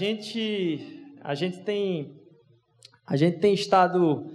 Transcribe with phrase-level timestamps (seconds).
[0.00, 0.80] Gente,
[1.22, 2.16] a gente tem,
[3.06, 4.30] a gente tem estado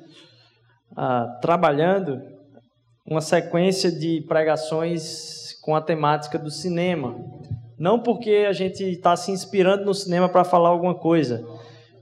[0.95, 2.21] ah, trabalhando
[3.03, 7.15] uma sequência de pregações com a temática do cinema.
[7.79, 11.43] Não porque a gente está se inspirando no cinema para falar alguma coisa,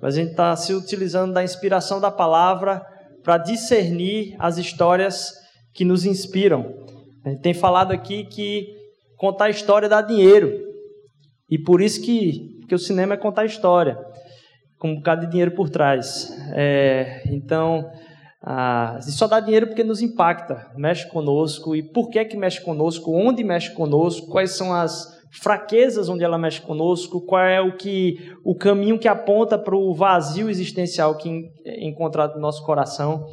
[0.01, 2.85] mas a gente está se utilizando da inspiração da palavra
[3.23, 5.31] para discernir as histórias
[5.73, 6.69] que nos inspiram.
[7.23, 8.75] A gente tem falado aqui que
[9.15, 10.51] contar história dá dinheiro.
[11.49, 13.99] E por isso que, que o cinema é contar história,
[14.79, 16.35] com um bocado de dinheiro por trás.
[16.55, 17.87] É, então,
[18.41, 21.75] ah, só dá dinheiro porque nos impacta, mexe conosco.
[21.75, 23.11] E por que que mexe conosco?
[23.15, 24.27] Onde mexe conosco?
[24.27, 27.21] Quais são as fraquezas onde ela mexe conosco?
[27.21, 32.33] Qual é o que o caminho que aponta para o vazio existencial que é encontrado
[32.33, 33.23] no nosso coração?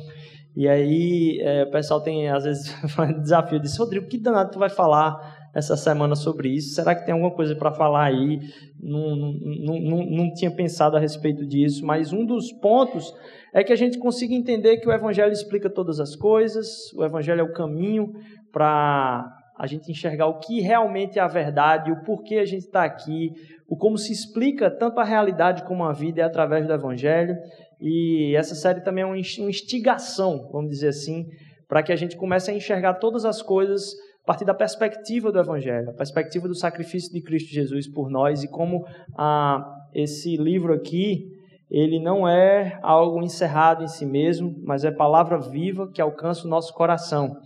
[0.55, 2.77] E aí é, o pessoal tem às vezes
[3.23, 6.75] desafio de Rodrigo, que danado tu vai falar essa semana sobre isso?
[6.75, 8.41] Será que tem alguma coisa para falar aí?
[8.81, 13.15] Não, não, não, não tinha pensado a respeito disso, mas um dos pontos
[13.53, 17.41] é que a gente consiga entender que o Evangelho explica todas as coisas, o Evangelho
[17.41, 18.15] é o caminho
[18.53, 22.83] para a gente enxergar o que realmente é a verdade, o porquê a gente está
[22.83, 23.33] aqui,
[23.69, 27.37] o como se explica tanto a realidade como a vida é através do Evangelho.
[27.81, 31.29] E essa série também é uma instigação, vamos dizer assim,
[31.69, 35.39] para que a gente comece a enxergar todas as coisas a partir da perspectiva do
[35.39, 38.85] Evangelho, a perspectiva do sacrifício de Cristo Jesus por nós e como
[39.19, 41.27] ah, esse livro aqui
[41.71, 46.51] ele não é algo encerrado em si mesmo, mas é palavra viva que alcança o
[46.51, 47.37] nosso coração.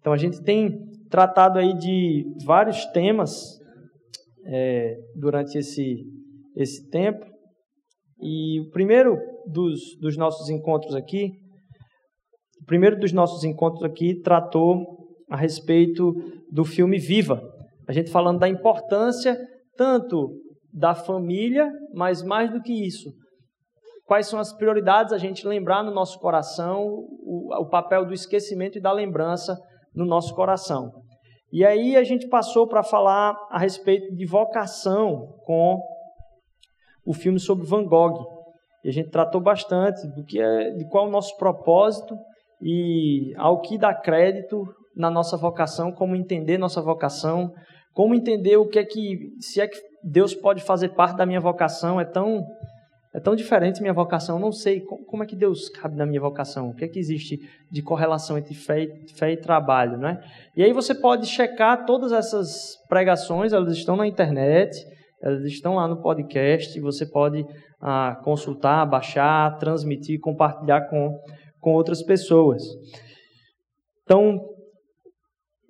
[0.00, 3.60] Então a gente tem tratado aí de vários temas
[4.46, 6.02] é, durante esse,
[6.56, 7.26] esse tempo.
[8.18, 11.32] E o primeiro dos, dos nossos encontros aqui,
[12.62, 16.14] o primeiro dos nossos encontros aqui tratou a respeito
[16.50, 17.40] do filme Viva.
[17.88, 19.38] A gente falando da importância
[19.76, 20.30] tanto
[20.72, 23.10] da família, mas mais do que isso,
[24.04, 28.78] quais são as prioridades a gente lembrar no nosso coração, o, o papel do esquecimento
[28.78, 29.56] e da lembrança
[29.94, 30.90] no nosso coração.
[31.52, 35.80] E aí a gente passou para falar a respeito de vocação com
[37.06, 38.26] o filme sobre Van Gogh.
[38.82, 42.16] E a gente tratou bastante do que é, de qual é o nosso propósito
[42.60, 44.64] e ao que dá crédito
[44.96, 47.52] na nossa vocação, como entender nossa vocação,
[47.92, 51.40] como entender o que é que se é que Deus pode fazer parte da minha
[51.40, 52.44] vocação, é tão
[53.14, 56.70] é tão diferente minha vocação, não sei como é que Deus cabe na minha vocação,
[56.70, 57.38] o que é que existe
[57.70, 60.20] de correlação entre fé e, fé e trabalho, não é?
[60.56, 64.76] E aí você pode checar todas essas pregações, elas estão na internet,
[65.22, 67.46] elas estão lá no podcast, você pode
[67.80, 71.16] ah, consultar, baixar, transmitir, compartilhar com,
[71.60, 72.64] com outras pessoas.
[74.02, 74.40] Então,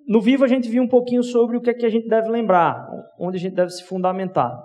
[0.07, 2.29] no Vivo a gente viu um pouquinho sobre o que é que a gente deve
[2.29, 2.87] lembrar,
[3.19, 4.55] onde a gente deve se fundamentar.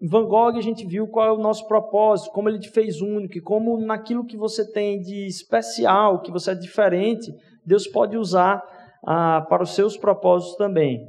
[0.00, 3.00] Em Van Gogh a gente viu qual é o nosso propósito, como ele te fez
[3.00, 7.32] único, e como naquilo que você tem de especial, que você é diferente,
[7.66, 8.62] Deus pode usar
[9.04, 11.00] ah, para os seus propósitos também.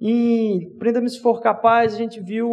[0.00, 2.50] Em Prenda-me se for capaz, a gente viu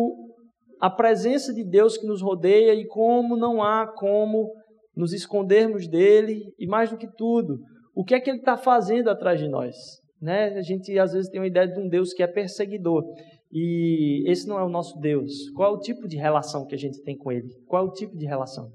[0.80, 4.52] a presença de Deus que nos rodeia e como não há como
[4.96, 7.58] nos escondermos dele, e mais do que tudo,
[7.96, 10.03] o que é que ele está fazendo atrás de nós.
[10.24, 10.54] Né?
[10.58, 13.04] A gente às vezes tem uma ideia de um Deus que é perseguidor.
[13.52, 15.50] E esse não é o nosso Deus.
[15.54, 17.50] Qual é o tipo de relação que a gente tem com Ele?
[17.68, 18.72] Qual é o tipo de relação?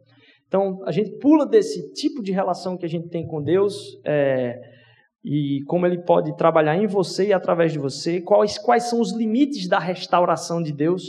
[0.47, 4.61] Então, a gente pula desse tipo de relação que a gente tem com Deus é,
[5.25, 8.21] e como Ele pode trabalhar em você e através de você.
[8.21, 11.03] Quais, quais são os limites da restauração de Deus?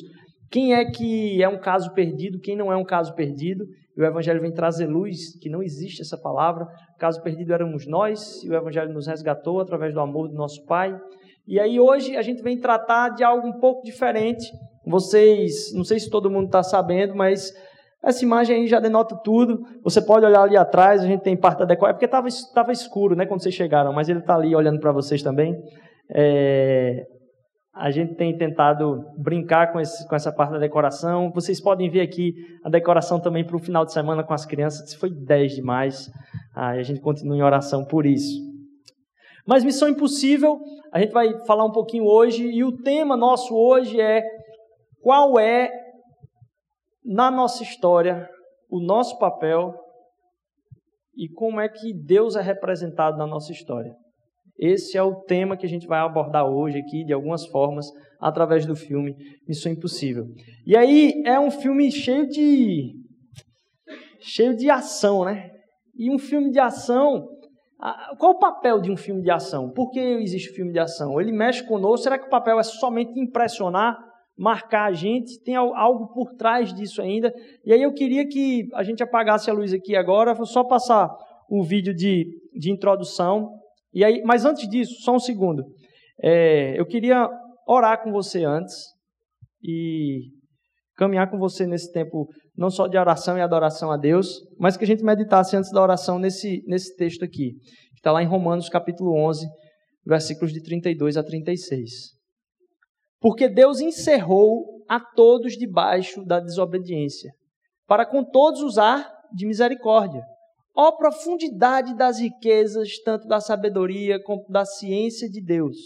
[0.50, 2.40] Quem é que é um caso perdido?
[2.40, 3.66] Quem não é um caso perdido?
[3.98, 6.66] E o Evangelho vem trazer luz, que não existe essa palavra.
[7.00, 10.94] Caso perdido éramos nós, e o Evangelho nos resgatou através do amor do nosso Pai.
[11.48, 14.46] E aí hoje a gente vem tratar de algo um pouco diferente.
[14.86, 17.54] Vocês, não sei se todo mundo está sabendo, mas
[18.04, 19.62] essa imagem aí já denota tudo.
[19.82, 22.72] Você pode olhar ali atrás, a gente tem parte da decoração, é porque estava tava
[22.74, 25.56] escuro né, quando vocês chegaram, mas ele está ali olhando para vocês também.
[26.14, 27.06] É,
[27.80, 31.32] a gente tem tentado brincar com, esse, com, essa parte da decoração.
[31.32, 34.94] Vocês podem ver aqui a decoração também para o final de semana com as crianças.
[34.96, 36.12] Foi 10 demais.
[36.54, 38.38] Ah, a gente continua em oração por isso.
[39.48, 40.60] Mas Missão Impossível,
[40.92, 44.24] a gente vai falar um pouquinho hoje, e o tema nosso hoje é
[45.02, 45.72] qual é,
[47.06, 48.28] na nossa história,
[48.70, 49.74] o nosso papel
[51.16, 53.96] e como é que Deus é representado na nossa história.
[54.60, 57.88] Esse é o tema que a gente vai abordar hoje aqui, de algumas formas,
[58.20, 59.16] através do filme
[59.48, 60.26] Missão Impossível.
[60.66, 62.94] E aí é um filme cheio de
[64.20, 65.50] cheio de ação, né?
[65.98, 67.26] E um filme de ação
[68.18, 69.72] qual o papel de um filme de ação?
[69.72, 71.20] Por que existe filme de ação?
[71.20, 72.04] Ele mexe conosco?
[72.04, 73.98] Será que o papel é somente impressionar?
[74.40, 77.34] marcar a gente, tem algo por trás disso ainda.
[77.66, 81.14] E aí eu queria que a gente apagasse a luz aqui agora, vou só passar
[81.50, 82.26] o vídeo de,
[82.58, 83.59] de introdução.
[83.94, 85.64] E aí, mas antes disso, só um segundo.
[86.22, 87.28] É, eu queria
[87.68, 88.76] orar com você antes
[89.64, 90.32] e
[90.96, 94.84] caminhar com você nesse tempo, não só de oração e adoração a Deus, mas que
[94.84, 98.68] a gente meditasse antes da oração nesse, nesse texto aqui, que está lá em Romanos
[98.68, 99.48] capítulo 11,
[100.06, 101.90] versículos de 32 a 36.
[103.22, 107.32] Porque Deus encerrou a todos debaixo da desobediência,
[107.88, 110.22] para com todos usar de misericórdia.
[110.76, 115.78] Ó profundidade das riquezas, tanto da sabedoria como da ciência de Deus!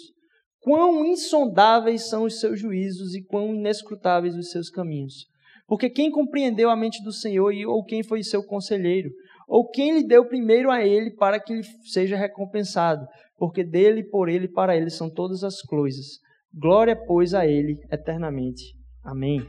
[0.59, 5.25] Quão insondáveis são os seus juízos e quão inescrutáveis os seus caminhos.
[5.67, 9.09] Porque quem compreendeu a mente do Senhor ou quem foi seu conselheiro?
[9.47, 13.05] Ou quem lhe deu primeiro a ele para que ele seja recompensado?
[13.37, 16.19] Porque dele, por ele e para ele são todas as coisas.
[16.53, 18.63] Glória, pois, a ele eternamente.
[19.03, 19.41] Amém.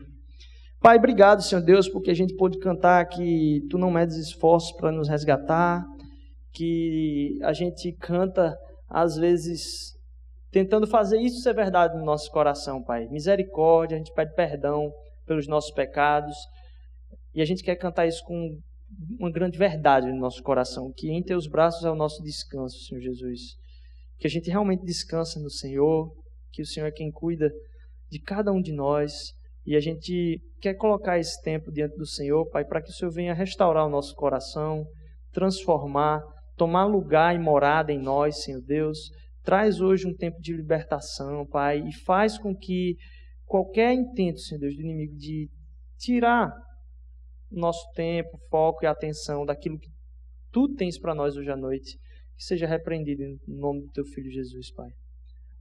[0.84, 4.92] Pai, obrigado, Senhor Deus, porque a gente pôde cantar que tu não medes esforços para
[4.92, 5.82] nos resgatar,
[6.52, 8.54] que a gente canta,
[8.86, 9.94] às vezes,
[10.50, 13.08] tentando fazer isso ser verdade no nosso coração, Pai.
[13.08, 14.92] Misericórdia, a gente pede perdão
[15.24, 16.36] pelos nossos pecados.
[17.34, 18.54] E a gente quer cantar isso com
[19.18, 23.00] uma grande verdade no nosso coração, que em teus braços é o nosso descanso, Senhor
[23.00, 23.40] Jesus.
[24.18, 26.12] Que a gente realmente descansa no Senhor,
[26.52, 27.50] que o Senhor é quem cuida
[28.10, 29.32] de cada um de nós.
[29.66, 33.10] E a gente quer colocar esse tempo diante do Senhor, Pai, para que o Senhor
[33.10, 34.84] venha restaurar o nosso coração,
[35.32, 36.22] transformar,
[36.56, 39.10] tomar lugar e morada em nós, Senhor Deus
[39.44, 42.96] Traz hoje um tempo de libertação, Pai, e faz com que
[43.44, 45.50] qualquer intento, Senhor Deus, do inimigo de
[45.98, 46.50] tirar
[47.50, 49.90] nosso tempo, foco e atenção daquilo que
[50.50, 51.98] tu tens para nós hoje à noite,
[52.38, 54.88] que seja repreendido em nome do teu filho Jesus, Pai.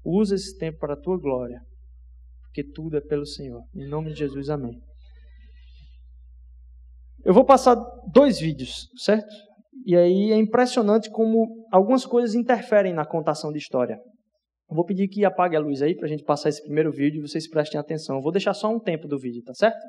[0.01, 1.59] Usa esse tempo para a tua glória,
[2.53, 3.63] porque tudo é pelo Senhor.
[3.75, 4.79] Em nome de Jesus, amém.
[7.25, 7.75] Eu vou passar
[8.13, 9.33] dois vídeos, certo?
[9.85, 13.97] E aí é impressionante como algumas coisas interferem na contação de história.
[14.69, 17.27] vou pedir que apague a luz aí para a gente passar esse primeiro vídeo e
[17.27, 18.21] vocês prestem atenção.
[18.21, 19.79] vou deixar só um tempo do vídeo, tá certo?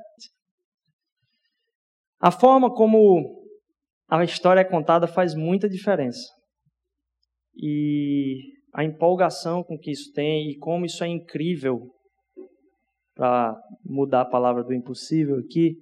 [2.18, 3.44] A forma como
[4.08, 6.26] a história é contada faz muita diferença.
[7.56, 8.38] E
[8.72, 11.90] a empolgação com que isso tem e como isso é incrível,
[13.14, 15.76] para mudar a palavra do impossível aqui,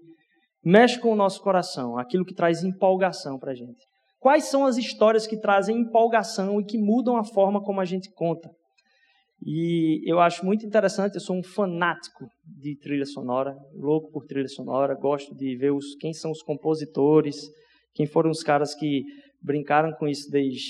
[0.64, 3.80] mexe com o nosso coração, aquilo que traz empolgação para a gente.
[4.20, 8.10] Quais são as histórias que trazem empolgação e que mudam a forma como a gente
[8.12, 8.48] conta?
[9.44, 14.46] E eu acho muito interessante, eu sou um fanático de trilha sonora, louco por trilha
[14.46, 17.36] sonora, gosto de ver os, quem são os compositores,
[17.92, 19.02] quem foram os caras que
[19.42, 20.62] brincaram com isso desde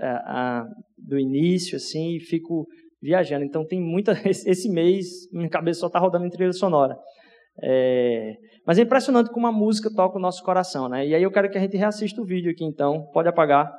[0.00, 0.64] a,
[0.96, 2.64] do início, assim, e fico
[3.02, 3.44] viajando.
[3.44, 4.12] Então tem muita.
[4.24, 6.96] Esse mês, minha cabeça só está rodando em trilha sonora.
[7.62, 8.34] É,
[8.66, 11.06] mas é impressionante como a música toca o nosso coração, né?
[11.06, 13.06] E aí eu quero que a gente reassista o vídeo aqui, então.
[13.12, 13.70] Pode apagar.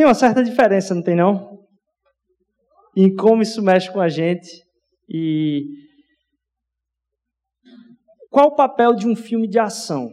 [0.00, 1.58] Tem uma certa diferença, não tem não?
[2.96, 4.48] Em como isso mexe com a gente
[5.06, 5.62] e
[8.30, 10.08] qual o papel de um filme de ação?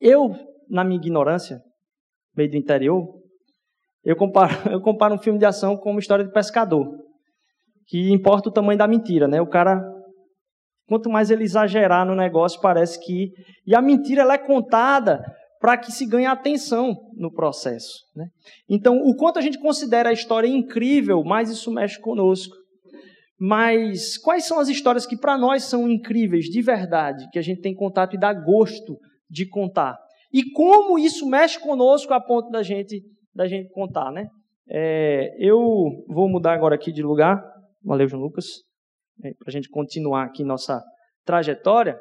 [0.00, 0.34] Eu,
[0.70, 1.60] na minha ignorância,
[2.34, 3.12] meio do interior,
[4.02, 6.96] eu comparo, eu comparo um filme de ação com uma história de pescador,
[7.88, 9.38] que importa o tamanho da mentira, né?
[9.42, 9.82] O cara,
[10.88, 13.34] quanto mais ele exagerar no negócio, parece que
[13.66, 15.22] e a mentira ela é contada
[15.60, 17.98] para que se ganhe atenção no processo.
[18.16, 18.26] Né?
[18.68, 22.56] Então, o quanto a gente considera a história incrível, mais isso mexe conosco.
[23.38, 27.60] Mas quais são as histórias que para nós são incríveis, de verdade, que a gente
[27.60, 28.98] tem contato e dá gosto
[29.28, 29.98] de contar?
[30.32, 33.02] E como isso mexe conosco a ponto da gente,
[33.34, 34.28] da gente contar, né?
[34.68, 35.58] É, eu
[36.08, 37.42] vou mudar agora aqui de lugar.
[37.82, 38.46] Valeu, João Lucas.
[39.22, 40.82] É, para a gente continuar aqui nossa
[41.24, 41.98] trajetória.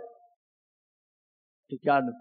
[1.67, 2.11] Obrigado.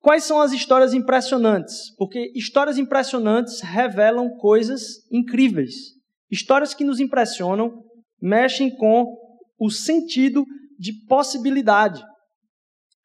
[0.00, 1.94] Quais são as histórias impressionantes?
[1.96, 5.74] Porque histórias impressionantes revelam coisas incríveis.
[6.30, 7.84] Histórias que nos impressionam
[8.20, 9.06] mexem com
[9.58, 10.44] o sentido
[10.78, 12.02] de possibilidade.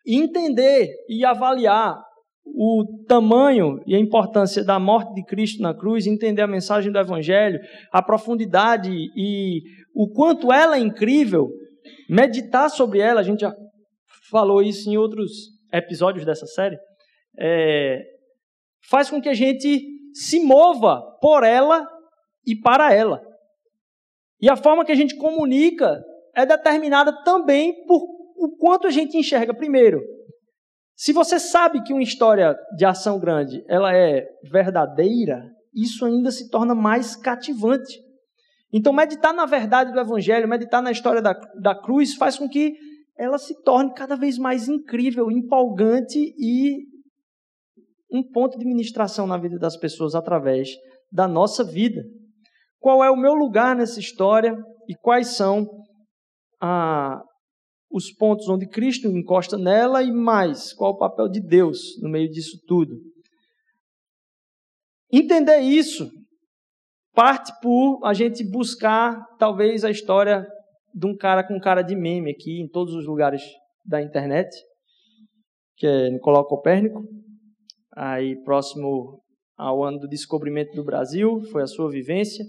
[0.06, 2.02] E entender e avaliar
[2.46, 7.00] o tamanho e a importância da morte de Cristo na cruz, entender a mensagem do
[7.00, 7.60] Evangelho,
[7.92, 9.62] a profundidade e
[9.94, 11.50] o quanto ela é incrível,
[12.10, 13.54] meditar sobre ela, a gente já
[14.30, 16.78] falou isso em outros episódios dessa série,
[17.38, 18.02] é,
[18.90, 21.88] faz com que a gente se mova por ela
[22.46, 23.22] e para ela.
[24.40, 26.04] E a forma que a gente comunica
[26.36, 28.02] é determinada também por
[28.38, 30.02] o quanto a gente enxerga primeiro.
[30.96, 35.44] Se você sabe que uma história de ação grande ela é verdadeira,
[35.74, 38.00] isso ainda se torna mais cativante.
[38.72, 42.74] Então, meditar na verdade do Evangelho, meditar na história da, da cruz, faz com que
[43.18, 46.86] ela se torne cada vez mais incrível, empolgante e
[48.12, 50.70] um ponto de ministração na vida das pessoas através
[51.12, 52.02] da nossa vida.
[52.80, 54.56] Qual é o meu lugar nessa história
[54.88, 55.68] e quais são
[56.62, 57.22] ah,
[57.90, 62.30] os pontos onde Cristo encosta nela e mais, qual o papel de Deus no meio
[62.30, 62.96] disso tudo.
[65.12, 66.10] Entender isso
[67.14, 70.46] parte por a gente buscar talvez a história
[70.96, 73.44] de um cara com cara de meme aqui em todos os lugares
[73.84, 74.50] da internet,
[75.76, 77.04] que é Nicolau Copérnico,
[77.94, 79.22] aí próximo
[79.58, 82.46] ao ano do descobrimento do Brasil, foi a sua vivência,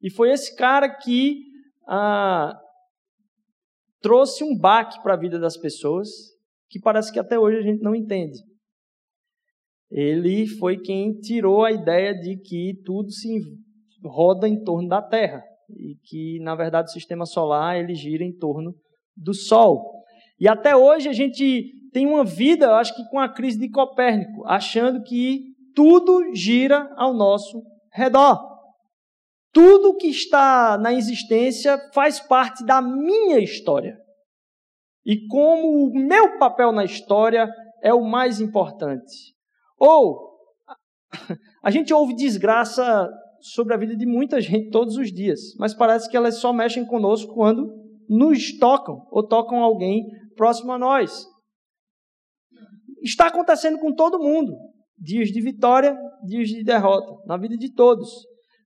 [0.00, 1.42] e foi esse cara que
[1.88, 2.56] ah,
[4.00, 6.08] trouxe um baque para a vida das pessoas
[6.68, 8.38] que parece que até hoje a gente não entende.
[9.90, 13.28] Ele foi quem tirou a ideia de que tudo se
[14.04, 15.42] roda em torno da Terra
[15.76, 18.74] e que na verdade o sistema solar ele gira em torno
[19.16, 20.04] do Sol.
[20.38, 23.68] E até hoje a gente tem uma vida, eu acho que com a crise de
[23.68, 27.62] Copérnico, achando que tudo gira ao nosso
[27.92, 28.48] redor.
[29.52, 33.98] Tudo que está na existência faz parte da minha história.
[35.04, 37.48] E como o meu papel na história
[37.82, 39.34] é o mais importante.
[39.76, 40.30] Ou
[41.62, 43.08] a gente ouve desgraça
[43.40, 46.86] sobre a vida de muita gente todos os dias, mas parece que elas só mexem
[46.86, 47.68] conosco quando
[48.08, 50.04] nos tocam ou tocam alguém
[50.36, 51.26] próximo a nós.
[53.02, 54.52] Está acontecendo com todo mundo.
[54.98, 58.10] Dias de vitória, dias de derrota, na vida de todos.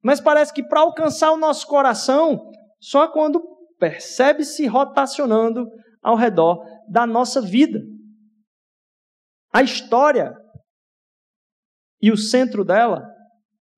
[0.02, 2.50] Mas parece que para alcançar o nosso coração,
[2.81, 3.40] só quando
[3.78, 5.66] percebe-se rotacionando
[6.02, 7.81] ao redor da nossa vida.
[9.52, 10.35] A história
[12.02, 13.07] e o centro dela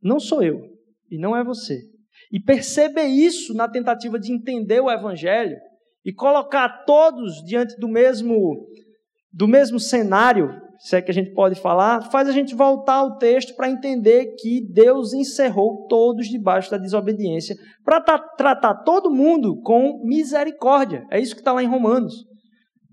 [0.00, 0.75] não sou eu
[1.10, 1.78] e não é você.
[2.32, 5.56] E perceber isso na tentativa de entender o evangelho
[6.04, 8.66] e colocar todos diante do mesmo
[9.32, 10.48] do mesmo cenário
[10.78, 14.34] se é que a gente pode falar, faz a gente voltar ao texto para entender
[14.38, 21.04] que Deus encerrou todos debaixo da desobediência, para tratar todo mundo com misericórdia.
[21.10, 22.14] É isso que está lá em Romanos.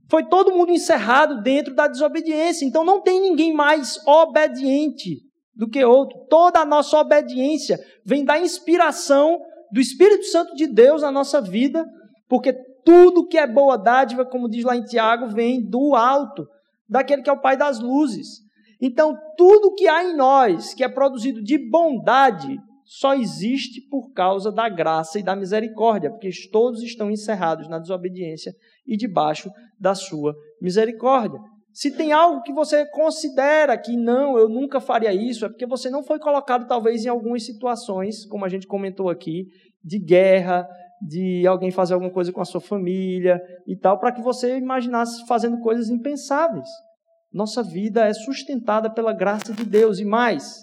[0.09, 5.21] Foi todo mundo encerrado dentro da desobediência, então não tem ninguém mais obediente
[5.55, 6.17] do que outro.
[6.29, 9.39] Toda a nossa obediência vem da inspiração
[9.71, 11.85] do Espírito Santo de Deus na nossa vida,
[12.27, 16.47] porque tudo que é boa dádiva, como diz lá em Tiago, vem do alto
[16.87, 18.43] daquele que é o Pai das luzes.
[18.81, 24.51] Então, tudo que há em nós, que é produzido de bondade, só existe por causa
[24.51, 28.53] da graça e da misericórdia, porque todos estão encerrados na desobediência
[28.85, 31.39] e debaixo da sua misericórdia.
[31.73, 35.89] Se tem algo que você considera que não, eu nunca faria isso, é porque você
[35.89, 39.47] não foi colocado, talvez, em algumas situações, como a gente comentou aqui,
[39.83, 40.67] de guerra,
[41.01, 45.25] de alguém fazer alguma coisa com a sua família e tal, para que você imaginasse
[45.25, 46.67] fazendo coisas impensáveis.
[47.33, 50.59] Nossa vida é sustentada pela graça de Deus e mais.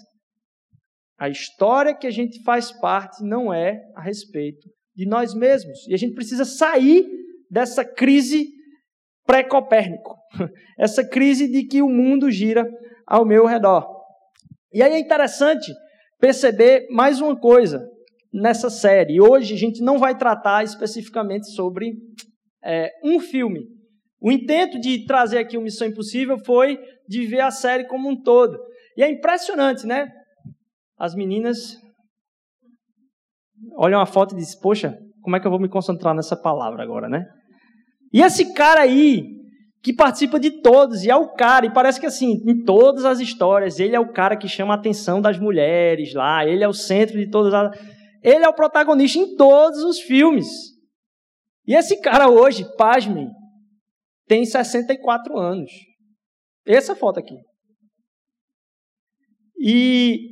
[1.19, 5.85] A história que a gente faz parte não é a respeito de nós mesmos.
[5.89, 7.05] E a gente precisa sair
[7.49, 8.47] dessa crise
[9.25, 10.15] pré-copérnico.
[10.77, 12.67] Essa crise de que o mundo gira
[13.05, 13.85] ao meu redor.
[14.73, 15.71] E aí é interessante
[16.19, 17.85] perceber mais uma coisa
[18.33, 19.19] nessa série.
[19.19, 21.93] Hoje a gente não vai tratar especificamente sobre
[22.63, 23.61] é, um filme.
[24.21, 28.21] O intento de trazer aqui o Missão Impossível foi de ver a série como um
[28.21, 28.57] todo.
[28.95, 30.07] E é impressionante, né?
[30.97, 31.77] As meninas
[33.75, 36.83] olham a foto e dizem: Poxa, como é que eu vou me concentrar nessa palavra
[36.83, 37.25] agora, né?
[38.13, 39.25] E esse cara aí,
[39.81, 43.19] que participa de todos, e é o cara, e parece que assim, em todas as
[43.19, 46.73] histórias, ele é o cara que chama a atenção das mulheres lá, ele é o
[46.73, 47.77] centro de todas as.
[48.23, 50.47] Ele é o protagonista em todos os filmes.
[51.65, 53.27] E esse cara hoje, pasmem,
[54.27, 55.71] tem 64 anos.
[56.65, 57.35] Essa foto aqui.
[59.57, 60.31] E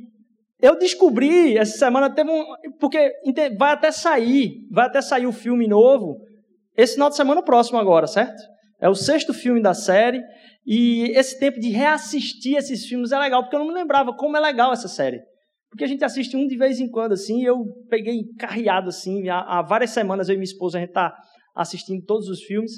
[0.60, 2.44] eu descobri essa semana teve um,
[2.78, 3.12] porque
[3.56, 6.16] vai até sair, vai até sair o filme novo
[6.80, 8.40] esse final de semana próximo agora, certo?
[8.80, 10.22] É o sexto filme da série
[10.66, 14.36] e esse tempo de reassistir esses filmes é legal porque eu não me lembrava como
[14.36, 15.20] é legal essa série.
[15.70, 19.28] Porque a gente assiste um de vez em quando assim, e eu peguei carreado assim,
[19.28, 21.14] há, várias semanas eu e minha esposa a gente tá
[21.54, 22.72] assistindo todos os filmes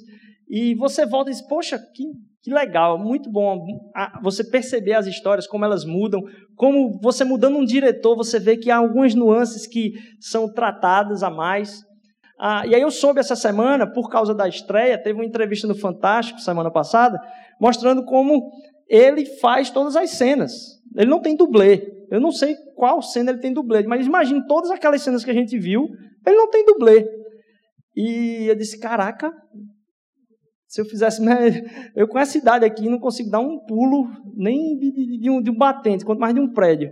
[0.49, 2.05] e você volta e diz: "Poxa, que
[2.43, 3.65] que legal, muito bom
[4.21, 6.21] você perceber as histórias, como elas mudam,
[6.57, 11.31] como você mudando um diretor, você vê que há algumas nuances que são tratadas a
[11.31, 11.81] mais.
[12.39, 15.75] Ah, e aí eu soube essa semana, por causa da estreia, teve uma entrevista no
[15.75, 17.21] Fantástico semana passada,
[17.61, 18.51] mostrando como
[18.89, 20.53] ele faz todas as cenas.
[20.97, 21.91] Ele não tem dublê.
[22.11, 25.35] Eu não sei qual cena ele tem dublê, mas imagine todas aquelas cenas que a
[25.35, 25.89] gente viu,
[26.27, 27.09] ele não tem dublê.
[27.97, 29.33] E eu disse, caraca,
[30.73, 31.23] se eu fizesse.
[31.95, 35.43] Eu com essa idade aqui não consigo dar um pulo nem de, de, de, um,
[35.43, 36.91] de um batente, quanto mais de um prédio.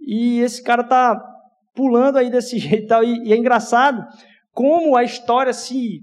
[0.00, 1.22] E esse cara tá
[1.74, 3.04] pulando aí desse jeito e tal.
[3.04, 4.02] E, e é engraçado
[4.58, 6.00] como a história se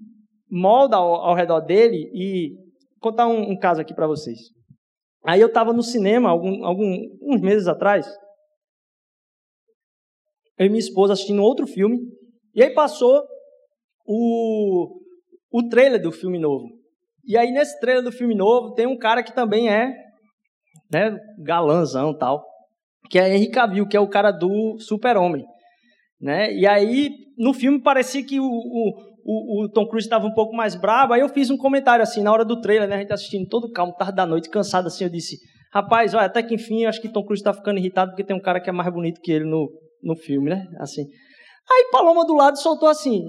[0.50, 2.10] molda ao, ao redor dele.
[2.14, 2.56] E
[2.94, 4.40] vou contar um, um caso aqui para vocês.
[5.26, 8.08] Aí eu estava no cinema algum, algum, uns meses atrás.
[10.58, 12.00] Eu e minha esposa assistindo outro filme.
[12.54, 13.26] E aí passou
[14.06, 15.02] o,
[15.52, 16.70] o trailer do filme novo.
[17.26, 19.92] E aí, nesse trailer do filme novo, tem um cara que também é
[20.90, 22.42] né, galãzão tal,
[23.10, 25.44] que é Henry Cavill, que é o cara do Super-Homem.
[26.26, 26.52] Né?
[26.56, 30.74] E aí, no filme, parecia que o, o, o, Tom Cruise estava um pouco mais
[30.74, 31.14] bravo.
[31.14, 33.72] Aí eu fiz um comentário assim, na hora do trailer, né, a gente assistindo todo
[33.72, 35.38] calmo, tarde da noite, cansado assim, eu disse,
[35.72, 38.36] rapaz, olha, até que enfim, eu acho que Tom Cruise está ficando irritado porque tem
[38.36, 39.70] um cara que é mais bonito que ele no,
[40.02, 40.66] no filme, né?
[40.80, 41.04] Assim.
[41.72, 43.22] Aí Paloma do lado soltou assim,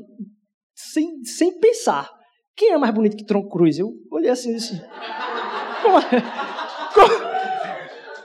[0.75, 2.09] sem, sem pensar.
[2.57, 3.79] Quem é mais bonito que Tom Cruise?
[3.79, 4.83] Eu olhei assim e disse.
[5.83, 6.03] Como, é?
[6.95, 7.15] como,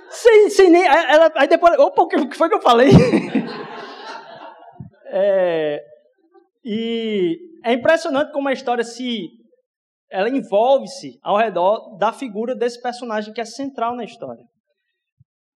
[0.09, 0.85] sem, sem nem.
[0.85, 1.77] Ela, aí depois.
[1.77, 2.87] Opa, o que foi que eu falei?
[5.11, 5.83] é,
[6.63, 9.29] e é impressionante como a história se.
[10.09, 14.43] Ela envolve-se ao redor da figura desse personagem que é central na história.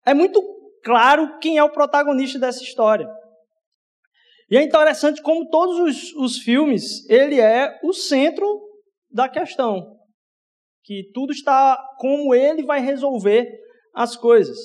[0.07, 0.41] É muito
[0.85, 3.09] claro quem é o protagonista dessa história.
[4.49, 8.47] E é interessante como todos os, os filmes, ele é o centro
[9.11, 9.97] da questão.
[10.85, 13.49] Que tudo está como ele vai resolver
[13.93, 14.59] as coisas.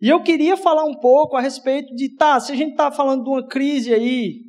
[0.00, 3.24] E eu queria falar um pouco a respeito de, tá, se a gente está falando
[3.24, 4.40] de uma crise aí,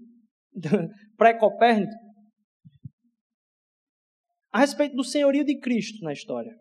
[1.17, 1.91] pré-Copérnico,
[4.51, 6.53] a respeito do senhorio de Cristo na história.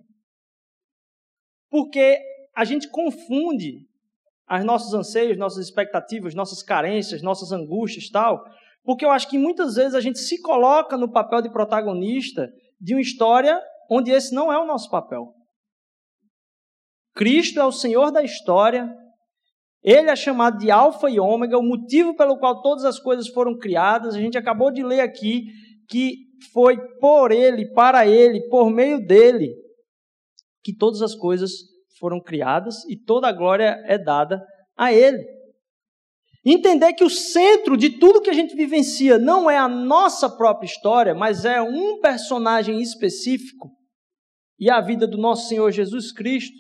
[1.71, 2.19] Porque
[2.57, 3.87] a gente confunde
[4.47, 8.45] as nossos anseios, nossas expectativas, nossas carências, nossas angústias tal,
[8.83, 12.49] porque eu acho que muitas vezes a gente se coloca no papel de protagonista
[12.81, 15.33] de uma história onde esse não é o nosso papel.
[17.15, 18.89] Cristo é o Senhor da história,
[19.83, 23.57] ele é chamado de Alfa e Ômega, o motivo pelo qual todas as coisas foram
[23.57, 24.15] criadas.
[24.15, 25.45] A gente acabou de ler aqui
[25.89, 26.17] que
[26.53, 29.55] foi por ele, para ele, por meio dele,
[30.63, 31.51] que todas as coisas
[32.01, 34.43] foram criadas e toda a glória é dada
[34.77, 35.23] a Ele.
[36.45, 40.67] Entender que o centro de tudo que a gente vivencia não é a nossa própria
[40.67, 43.71] história, mas é um personagem específico
[44.59, 46.57] e a vida do nosso Senhor Jesus Cristo.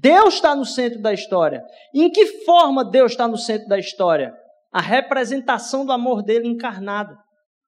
[0.00, 1.64] Deus está no centro da história.
[1.94, 4.34] Em que forma Deus está no centro da história?
[4.72, 7.16] A representação do amor dele encarnado.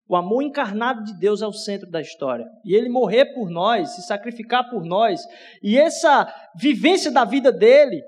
[0.09, 2.47] O amor encarnado de Deus é o centro da história.
[2.65, 5.21] E ele morrer por nós, se sacrificar por nós,
[5.63, 8.03] e essa vivência da vida dele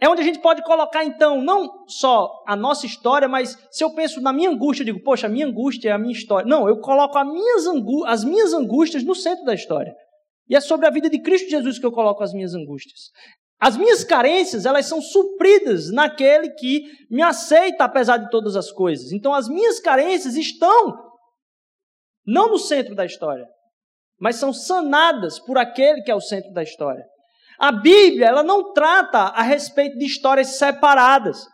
[0.00, 3.94] é onde a gente pode colocar então não só a nossa história, mas se eu
[3.94, 6.48] penso na minha angústia, eu digo, poxa, a minha angústia é a minha história.
[6.48, 9.94] Não, eu coloco as minhas angústias no centro da história.
[10.52, 13.10] E é sobre a vida de Cristo Jesus que eu coloco as minhas angústias.
[13.58, 19.12] As minhas carências, elas são supridas naquele que me aceita apesar de todas as coisas.
[19.12, 21.10] Então as minhas carências estão
[22.26, 23.46] não no centro da história,
[24.20, 27.06] mas são sanadas por aquele que é o centro da história.
[27.58, 31.46] A Bíblia, ela não trata a respeito de histórias separadas.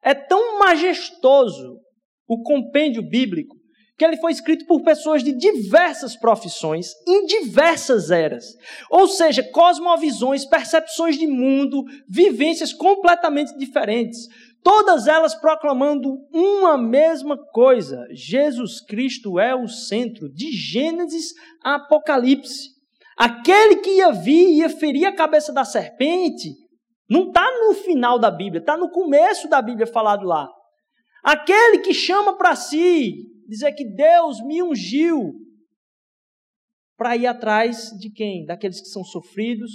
[0.00, 1.80] é tão majestoso
[2.28, 3.56] o compêndio bíblico
[3.98, 8.44] que ele foi escrito por pessoas de diversas profissões, em diversas eras.
[8.90, 14.28] Ou seja, cosmovisões, percepções de mundo, vivências completamente diferentes
[14.66, 21.32] todas elas proclamando uma mesma coisa: Jesus Cristo é o centro, de Gênesis
[21.62, 22.74] a Apocalipse.
[23.16, 26.50] Aquele que ia vir e ia ferir a cabeça da serpente,
[27.08, 30.48] não está no final da Bíblia, está no começo da Bíblia falado lá.
[31.22, 33.14] Aquele que chama para si,
[33.46, 35.32] dizer que Deus me ungiu
[36.96, 38.44] para ir atrás de quem?
[38.44, 39.70] Daqueles que são sofridos,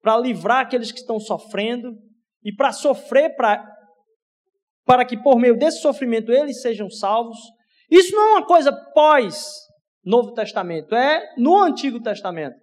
[0.00, 1.92] para livrar aqueles que estão sofrendo
[2.44, 3.68] e para sofrer para
[4.84, 7.38] para que por meio desse sofrimento eles sejam salvos.
[7.88, 9.46] Isso não é uma coisa pós
[10.04, 12.56] Novo Testamento, é no Antigo Testamento.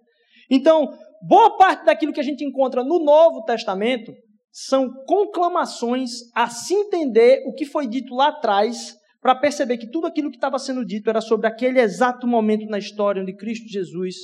[0.50, 0.92] Então,
[1.26, 4.12] boa parte daquilo que a gente encontra no Novo Testamento
[4.50, 10.06] são conclamações a se entender o que foi dito lá atrás, para perceber que tudo
[10.06, 14.14] aquilo que estava sendo dito era sobre aquele exato momento na história onde Cristo Jesus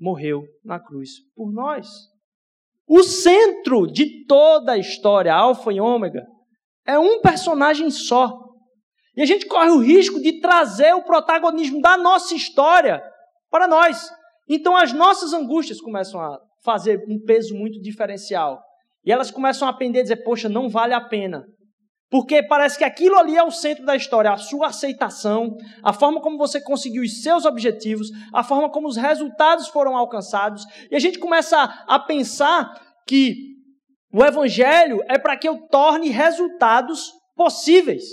[0.00, 1.86] morreu na cruz por nós.
[2.88, 6.26] O centro de toda a história, Alfa e Ômega,
[6.86, 8.38] é um personagem só.
[9.16, 13.02] E a gente corre o risco de trazer o protagonismo da nossa história
[13.50, 14.10] para nós.
[14.48, 18.60] Então as nossas angústias começam a fazer um peso muito diferencial.
[19.04, 21.44] E elas começam a pender e dizer: Poxa, não vale a pena.
[22.12, 26.20] Porque parece que aquilo ali é o centro da história, a sua aceitação, a forma
[26.20, 30.62] como você conseguiu os seus objetivos, a forma como os resultados foram alcançados.
[30.90, 32.70] E a gente começa a pensar
[33.08, 33.34] que
[34.12, 38.04] o evangelho é para que eu torne resultados possíveis,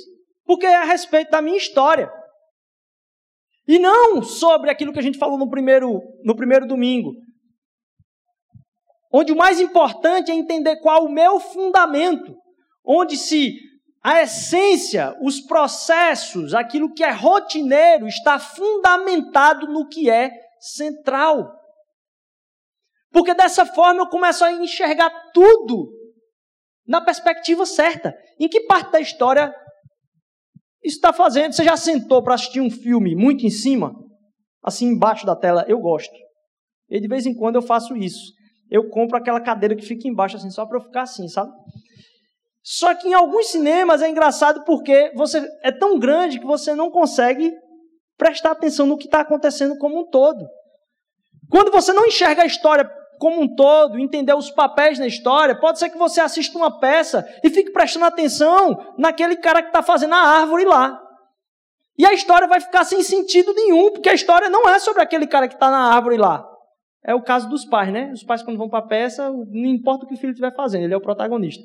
[0.45, 2.09] porque é a respeito da minha história.
[3.67, 7.11] E não sobre aquilo que a gente falou no primeiro, no primeiro domingo,
[9.13, 12.33] onde o mais importante é entender qual o meu fundamento,
[12.85, 13.67] onde se
[14.01, 21.51] a essência, os processos, aquilo que é rotineiro, está fundamentado no que é central.
[23.11, 25.91] Porque dessa forma eu começo a enxergar tudo
[26.87, 28.15] na perspectiva certa.
[28.39, 29.53] Em que parte da história
[30.83, 31.53] isso está fazendo?
[31.53, 33.93] Você já sentou para assistir um filme muito em cima?
[34.63, 35.65] Assim embaixo da tela?
[35.67, 36.15] Eu gosto.
[36.89, 38.33] E de vez em quando eu faço isso.
[38.69, 41.51] Eu compro aquela cadeira que fica embaixo, assim, só para eu ficar assim, sabe?
[42.63, 46.91] Só que em alguns cinemas é engraçado porque você é tão grande que você não
[46.91, 47.51] consegue
[48.17, 50.45] prestar atenção no que está acontecendo como um todo.
[51.49, 55.79] Quando você não enxerga a história como um todo, entender os papéis na história, pode
[55.79, 60.13] ser que você assista uma peça e fique prestando atenção naquele cara que está fazendo
[60.13, 61.01] a árvore lá.
[61.97, 65.27] E a história vai ficar sem sentido nenhum, porque a história não é sobre aquele
[65.27, 66.49] cara que está na árvore lá.
[67.03, 68.09] É o caso dos pais, né?
[68.13, 70.85] Os pais, quando vão para a peça, não importa o que o filho estiver fazendo,
[70.85, 71.63] ele é o protagonista.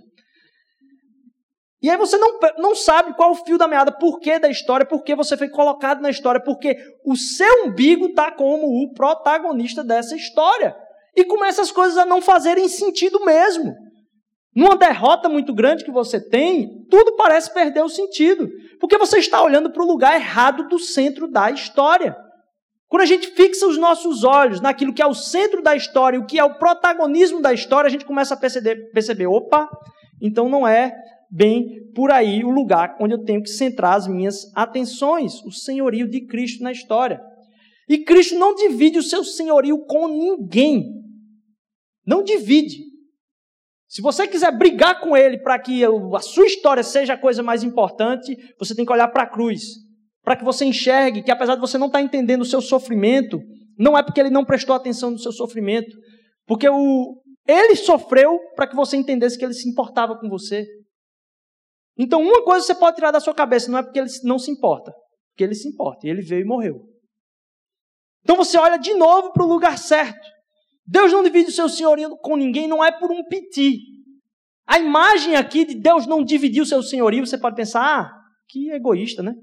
[1.84, 4.86] E aí você não, não sabe qual o fio da meada, por que da história,
[4.86, 9.84] por que você foi colocado na história, porque o seu umbigo está como o protagonista
[9.84, 10.74] dessa história.
[11.14, 13.74] E começa as coisas a não fazerem sentido mesmo.
[14.56, 18.48] Numa derrota muito grande que você tem, tudo parece perder o sentido.
[18.80, 22.16] Porque você está olhando para o lugar errado do centro da história.
[22.88, 26.24] Quando a gente fixa os nossos olhos naquilo que é o centro da história, o
[26.24, 29.68] que é o protagonismo da história, a gente começa a perceber, perceber opa,
[30.22, 30.96] então não é
[31.34, 36.08] bem por aí o lugar onde eu tenho que centrar as minhas atenções, o senhorio
[36.08, 37.20] de Cristo na história.
[37.88, 40.92] E Cristo não divide o seu senhorio com ninguém.
[42.06, 42.84] Não divide.
[43.88, 47.62] Se você quiser brigar com ele para que a sua história seja a coisa mais
[47.62, 49.62] importante, você tem que olhar para a cruz.
[50.22, 53.38] Para que você enxergue que, apesar de você não estar tá entendendo o seu sofrimento,
[53.78, 55.94] não é porque ele não prestou atenção no seu sofrimento.
[56.46, 60.66] Porque o, ele sofreu para que você entendesse que ele se importava com você.
[61.96, 64.50] Então, uma coisa você pode tirar da sua cabeça, não é porque ele não se
[64.50, 64.92] importa,
[65.30, 66.94] porque ele se importa, e ele veio e morreu.
[68.24, 70.26] Então você olha de novo para o lugar certo.
[70.86, 73.78] Deus não divide o seu senhorio com ninguém, não é por um piti.
[74.66, 78.10] A imagem aqui de Deus não dividir o seu senhorio, você pode pensar, ah,
[78.48, 79.34] que egoísta, né?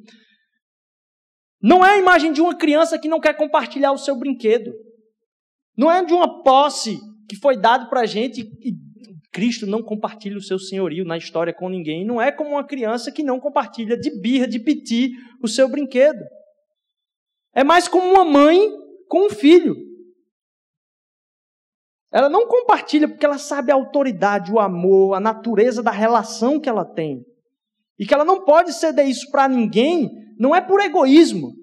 [1.62, 4.74] Não é a imagem de uma criança que não quer compartilhar o seu brinquedo.
[5.78, 8.74] Não é de uma posse que foi dado para a gente e
[9.32, 12.06] Cristo não compartilha o seu senhorio na história com ninguém.
[12.06, 16.22] Não é como uma criança que não compartilha de birra, de piti, o seu brinquedo.
[17.54, 18.70] É mais como uma mãe
[19.08, 19.76] com um filho.
[22.12, 26.68] Ela não compartilha porque ela sabe a autoridade, o amor, a natureza da relação que
[26.68, 27.26] ela tem.
[27.98, 31.54] E que ela não pode ceder isso para ninguém, não é por egoísmo,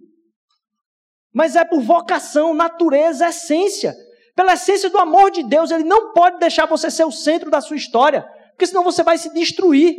[1.35, 3.95] mas é por vocação, natureza, essência.
[4.39, 7.61] Pela essência do amor de Deus, Ele não pode deixar você ser o centro da
[7.61, 9.97] sua história, porque senão você vai se destruir.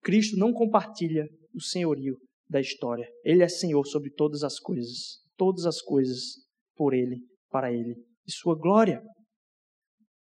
[0.00, 2.16] Cristo não compartilha o senhorio
[2.48, 3.08] da história.
[3.24, 5.18] Ele é Senhor sobre todas as coisas.
[5.36, 6.36] Todas as coisas
[6.76, 7.16] por Ele,
[7.50, 9.02] para Ele e sua glória.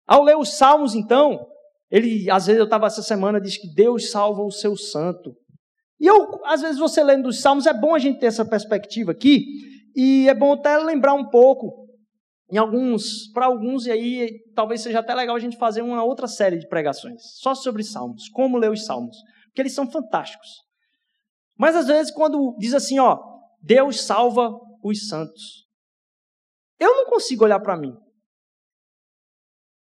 [0.07, 1.47] Ao ler os Salmos, então,
[1.91, 5.37] ele, às vezes eu estava essa semana, diz que Deus salva o seu santo.
[6.01, 9.13] E eu, às vezes você lendo os Salmos, é bom a gente ter essa perspectiva
[9.13, 9.45] aqui,
[10.01, 11.89] e é bom até lembrar um pouco,
[12.53, 16.29] em alguns, para alguns, e aí talvez seja até legal a gente fazer uma outra
[16.29, 20.49] série de pregações, só sobre salmos, como ler os salmos, porque eles são fantásticos.
[21.59, 23.19] Mas às vezes, quando diz assim, ó,
[23.61, 25.67] Deus salva os santos,
[26.79, 27.93] eu não consigo olhar para mim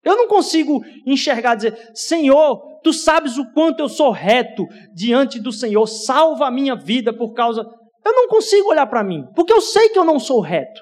[0.04, 5.52] Eu não consigo enxergar, dizer, Senhor, tu sabes o quanto eu sou reto diante do
[5.52, 7.64] Senhor, salva a minha vida por causa.
[8.10, 10.82] Eu não consigo olhar para mim, porque eu sei que eu não sou reto.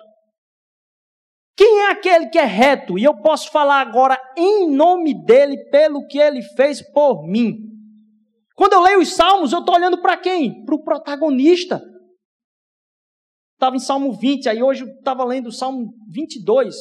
[1.57, 2.97] Quem é aquele que é reto?
[2.97, 7.57] E eu posso falar agora em nome dele, pelo que ele fez por mim.
[8.55, 10.63] Quando eu leio os salmos, eu estou olhando para quem?
[10.63, 11.83] Para o protagonista.
[13.55, 16.75] Estava em Salmo 20, aí hoje eu estava lendo o Salmo 22.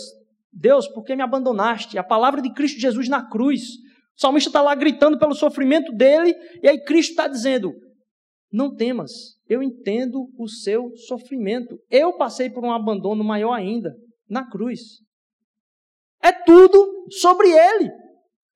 [0.52, 1.98] Deus, por que me abandonaste?
[1.98, 3.62] A palavra de Cristo Jesus na cruz.
[4.16, 7.72] O salmista está lá gritando pelo sofrimento dele, e aí Cristo está dizendo:
[8.52, 11.78] Não temas, eu entendo o seu sofrimento.
[11.90, 13.94] Eu passei por um abandono maior ainda,
[14.28, 14.80] na cruz.
[16.22, 17.90] É tudo sobre ele.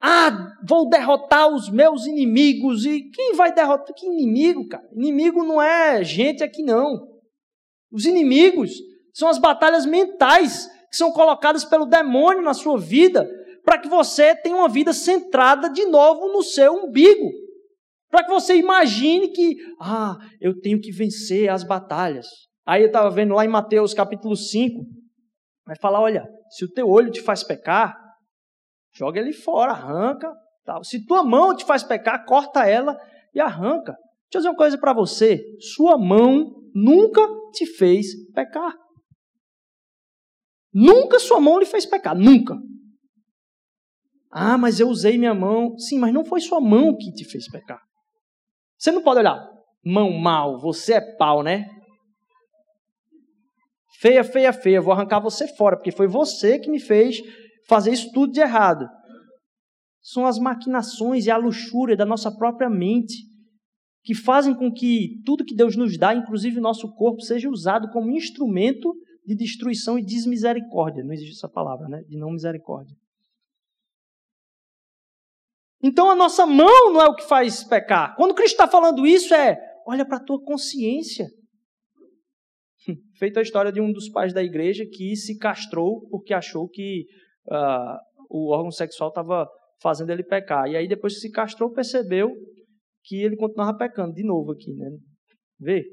[0.01, 2.85] Ah, vou derrotar os meus inimigos.
[2.87, 3.95] E quem vai derrotar?
[3.95, 4.89] Que inimigo, cara?
[4.93, 7.07] Inimigo não é gente aqui, não.
[7.93, 8.73] Os inimigos
[9.13, 13.29] são as batalhas mentais que são colocadas pelo demônio na sua vida,
[13.65, 17.31] para que você tenha uma vida centrada de novo no seu umbigo.
[18.11, 22.27] Para que você imagine que, ah, eu tenho que vencer as batalhas.
[22.67, 24.85] Aí eu estava vendo lá em Mateus capítulo 5,
[25.65, 27.97] vai falar: olha, se o teu olho te faz pecar,
[28.93, 30.33] joga ele fora, arranca.
[30.65, 30.83] Tal.
[30.85, 32.99] Se tua mão te faz pecar, corta ela
[33.35, 33.93] e arranca.
[33.93, 37.21] Deixa eu dizer uma coisa para você: sua mão nunca
[37.53, 38.75] te fez pecar.
[40.73, 42.57] Nunca sua mão lhe fez pecar, nunca.
[44.31, 45.77] Ah, mas eu usei minha mão.
[45.79, 47.81] Sim, mas não foi sua mão que te fez pecar.
[48.81, 49.47] Você não pode olhar,
[49.85, 51.69] mão mal, você é pau, né?
[53.99, 57.19] Feia, feia, feia, vou arrancar você fora, porque foi você que me fez
[57.69, 58.89] fazer isso tudo de errado.
[60.01, 63.19] São as maquinações e a luxúria da nossa própria mente
[64.03, 67.91] que fazem com que tudo que Deus nos dá, inclusive o nosso corpo, seja usado
[67.91, 68.95] como instrumento
[69.27, 71.05] de destruição e desmisericórdia.
[71.05, 72.03] Não existe essa palavra, né?
[72.09, 72.97] De não misericórdia.
[75.83, 78.15] Então a nossa mão não é o que faz pecar.
[78.17, 81.27] Quando Cristo está falando isso, é olha para a tua consciência.
[83.19, 87.07] Feita a história de um dos pais da igreja que se castrou porque achou que
[87.49, 87.97] uh,
[88.29, 89.49] o órgão sexual estava
[89.83, 90.69] fazendo ele pecar.
[90.69, 92.31] E aí, depois que se castrou, percebeu
[93.05, 94.91] que ele continuava pecando de novo aqui, né?
[95.59, 95.85] Vê?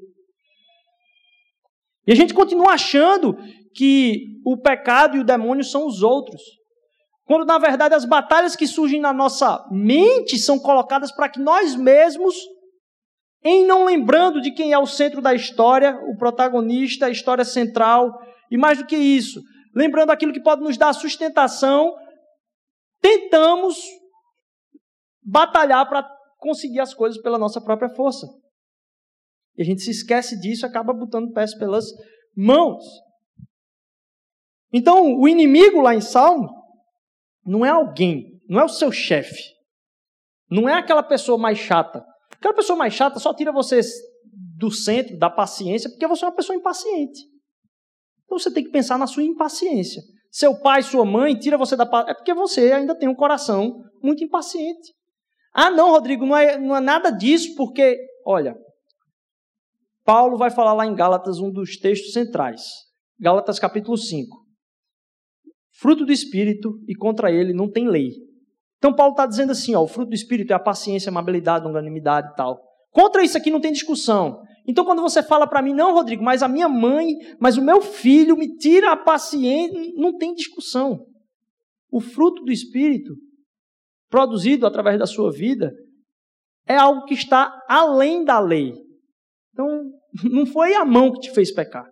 [2.06, 3.36] E a gente continua achando
[3.74, 6.40] que o pecado e o demônio são os outros.
[7.28, 11.76] Quando na verdade as batalhas que surgem na nossa mente são colocadas para que nós
[11.76, 12.34] mesmos,
[13.44, 18.18] em não lembrando de quem é o centro da história, o protagonista, a história central,
[18.50, 19.42] e mais do que isso,
[19.76, 21.94] lembrando aquilo que pode nos dar sustentação,
[22.98, 23.76] tentamos
[25.22, 28.26] batalhar para conseguir as coisas pela nossa própria força.
[29.54, 31.84] E a gente se esquece disso e acaba botando pés pelas
[32.34, 32.82] mãos.
[34.72, 36.57] Então, o inimigo lá em Salmo
[37.48, 39.42] não é alguém, não é o seu chefe,
[40.50, 42.04] não é aquela pessoa mais chata.
[42.30, 43.80] Aquela pessoa mais chata só tira você
[44.56, 47.22] do centro, da paciência, porque você é uma pessoa impaciente.
[48.24, 50.02] Então você tem que pensar na sua impaciência.
[50.30, 53.82] Seu pai, sua mãe, tira você da paciência, é porque você ainda tem um coração
[54.02, 54.92] muito impaciente.
[55.52, 58.54] Ah, não, Rodrigo, não é, não é nada disso, porque, olha,
[60.04, 62.62] Paulo vai falar lá em Gálatas, um dos textos centrais.
[63.18, 64.47] Gálatas capítulo 5.
[65.78, 68.10] Fruto do Espírito e contra ele não tem lei.
[68.78, 71.64] Então Paulo está dizendo assim, ó, o fruto do Espírito é a paciência, a amabilidade,
[71.64, 72.60] a longanimidade e tal.
[72.90, 74.42] Contra isso aqui não tem discussão.
[74.66, 77.80] Então quando você fala para mim, não, Rodrigo, mas a minha mãe, mas o meu
[77.80, 81.06] filho me tira a paciência, não tem discussão.
[81.90, 83.14] O fruto do Espírito,
[84.10, 85.72] produzido através da sua vida,
[86.66, 88.72] é algo que está além da lei.
[89.52, 89.92] Então,
[90.28, 91.88] não foi a mão que te fez pecar.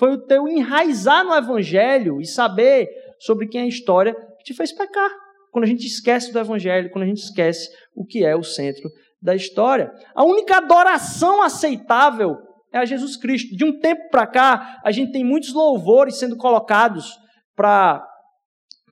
[0.00, 4.54] Foi o teu enraizar no Evangelho e saber sobre quem é a história que te
[4.54, 5.10] fez pecar.
[5.52, 8.88] Quando a gente esquece do Evangelho, quando a gente esquece o que é o centro
[9.20, 9.92] da história.
[10.14, 12.34] A única adoração aceitável
[12.72, 13.54] é a Jesus Cristo.
[13.54, 17.18] De um tempo para cá, a gente tem muitos louvores sendo colocados
[17.54, 18.02] para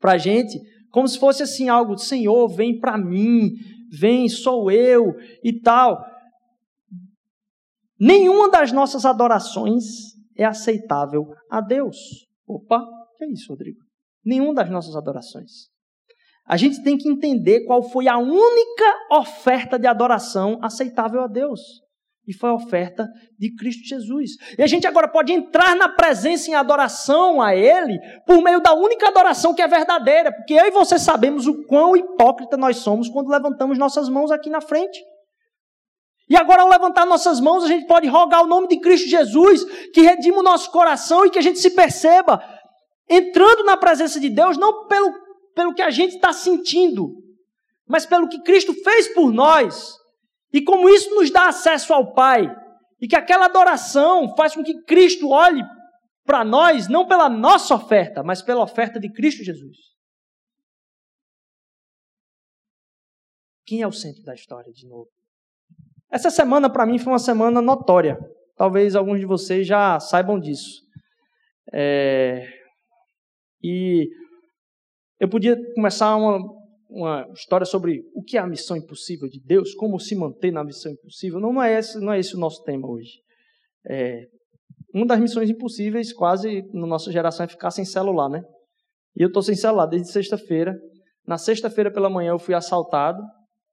[0.02, 3.52] a gente, como se fosse assim algo, Senhor, vem para mim,
[3.90, 6.04] vem, sou eu e tal.
[7.98, 11.96] Nenhuma das nossas adorações é aceitável a Deus.
[12.46, 12.83] Opa,
[13.16, 13.81] que é isso, Rodrigo?
[14.24, 15.68] Nenhuma das nossas adorações.
[16.46, 21.61] A gente tem que entender qual foi a única oferta de adoração aceitável a Deus.
[22.27, 24.33] E foi a oferta de Cristo Jesus.
[24.59, 28.74] E a gente agora pode entrar na presença em adoração a Ele por meio da
[28.74, 30.31] única adoração que é verdadeira.
[30.33, 34.51] Porque eu e você sabemos o quão hipócrita nós somos quando levantamos nossas mãos aqui
[34.51, 35.03] na frente.
[36.28, 39.64] E agora, ao levantar nossas mãos, a gente pode rogar o nome de Cristo Jesus,
[39.92, 42.42] que redima o nosso coração e que a gente se perceba
[43.08, 47.20] entrando na presença de Deus, não pelo pelo que a gente está sentindo,
[47.84, 49.96] mas pelo que Cristo fez por nós.
[50.52, 52.48] E como isso nos dá acesso ao Pai.
[53.00, 55.64] E que aquela adoração faz com que Cristo olhe
[56.24, 59.76] para nós, não pela nossa oferta, mas pela oferta de Cristo Jesus.
[63.66, 65.10] Quem é o centro da história, de novo?
[66.10, 68.18] Essa semana, para mim, foi uma semana notória.
[68.56, 70.80] Talvez alguns de vocês já saibam disso.
[71.72, 72.48] É...
[73.62, 74.08] E
[75.20, 76.38] eu podia começar uma,
[76.88, 80.64] uma história sobre o que é a missão impossível de Deus, como se manter na
[80.64, 81.38] missão impossível.
[81.40, 83.12] Não, não, é, esse, não é esse o nosso tema hoje.
[83.86, 84.26] É...
[84.94, 88.42] Uma das missões impossíveis, quase, na nossa geração, é ficar sem celular, né?
[89.14, 90.74] E eu estou sem celular desde sexta-feira.
[91.26, 93.22] Na sexta-feira pela manhã eu fui assaltado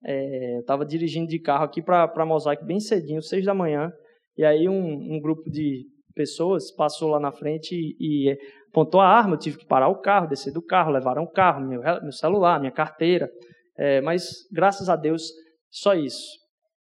[0.04, 3.92] é, estava dirigindo de carro aqui para Mosaic bem cedinho, seis da manhã,
[4.38, 8.38] e aí um, um, grupo de pessoas passou lá na frente e, e,
[8.70, 9.36] apontou a arma.
[9.36, 12.60] Eu tive que parar o carro, descer do carro, levaram o carro, meu, meu celular,
[12.60, 13.30] minha carteira.
[13.78, 15.32] É, mas graças a Deus,
[15.70, 16.26] só isso.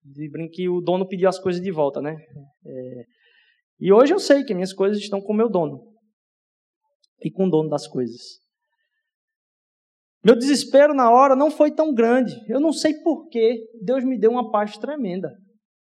[0.05, 2.17] De que o dono pediu as coisas de volta, né?
[2.65, 3.05] É,
[3.81, 5.81] e hoje eu sei que minhas coisas estão com o meu dono
[7.23, 8.46] e com o dono das coisas.
[10.27, 12.35] Meu desespero na hora não foi tão grande.
[12.49, 13.65] Eu não sei porquê.
[13.81, 15.31] Deus me deu uma paz tremenda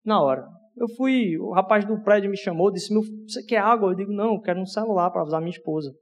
[0.05, 0.45] na hora.
[0.77, 3.93] Eu fui, o rapaz do prédio me chamou, disse: Meu, Você quer água?
[3.93, 5.93] Eu digo: Não, eu quero um celular para avisar minha esposa.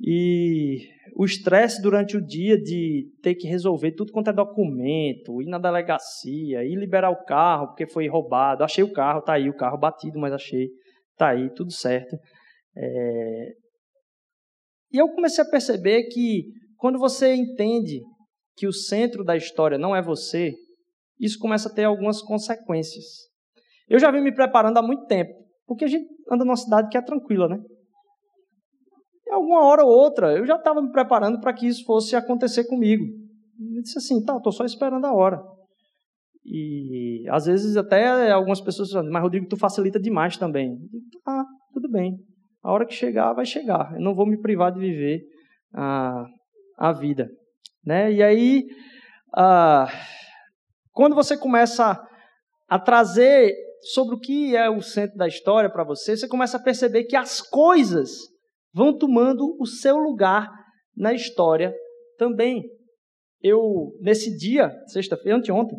[0.00, 0.78] E
[1.16, 5.58] o estresse durante o dia de ter que resolver tudo quanto é documento, ir na
[5.58, 8.62] delegacia, ir liberar o carro porque foi roubado.
[8.62, 10.68] Achei o carro, tá aí, o carro batido, mas achei,
[11.16, 12.16] tá aí, tudo certo.
[12.76, 13.52] É...
[14.92, 16.44] E eu comecei a perceber que
[16.84, 18.02] quando você entende
[18.58, 20.52] que o centro da história não é você,
[21.18, 23.06] isso começa a ter algumas consequências.
[23.88, 25.32] Eu já vim me preparando há muito tempo,
[25.66, 27.56] porque a gente anda numa cidade que é tranquila, né?
[29.26, 32.64] Em alguma hora ou outra, eu já estava me preparando para que isso fosse acontecer
[32.66, 33.02] comigo.
[33.74, 35.40] Eu disse assim, tá, estou só esperando a hora.
[36.44, 40.76] E às vezes até algumas pessoas dizem, mas Rodrigo, tu facilita demais também.
[41.26, 42.14] Ah, tudo bem.
[42.62, 43.94] A hora que chegar, vai chegar.
[43.94, 45.22] Eu não vou me privar de viver
[45.72, 46.26] ah,
[46.76, 47.28] a vida.
[47.84, 48.12] Né?
[48.12, 48.64] E aí,
[49.36, 49.86] ah,
[50.92, 52.00] quando você começa
[52.68, 53.52] a trazer
[53.92, 57.16] sobre o que é o centro da história para você, você começa a perceber que
[57.16, 58.10] as coisas
[58.72, 60.50] vão tomando o seu lugar
[60.96, 61.74] na história
[62.18, 62.64] também.
[63.42, 65.78] Eu, nesse dia, sexta-feira, anteontem,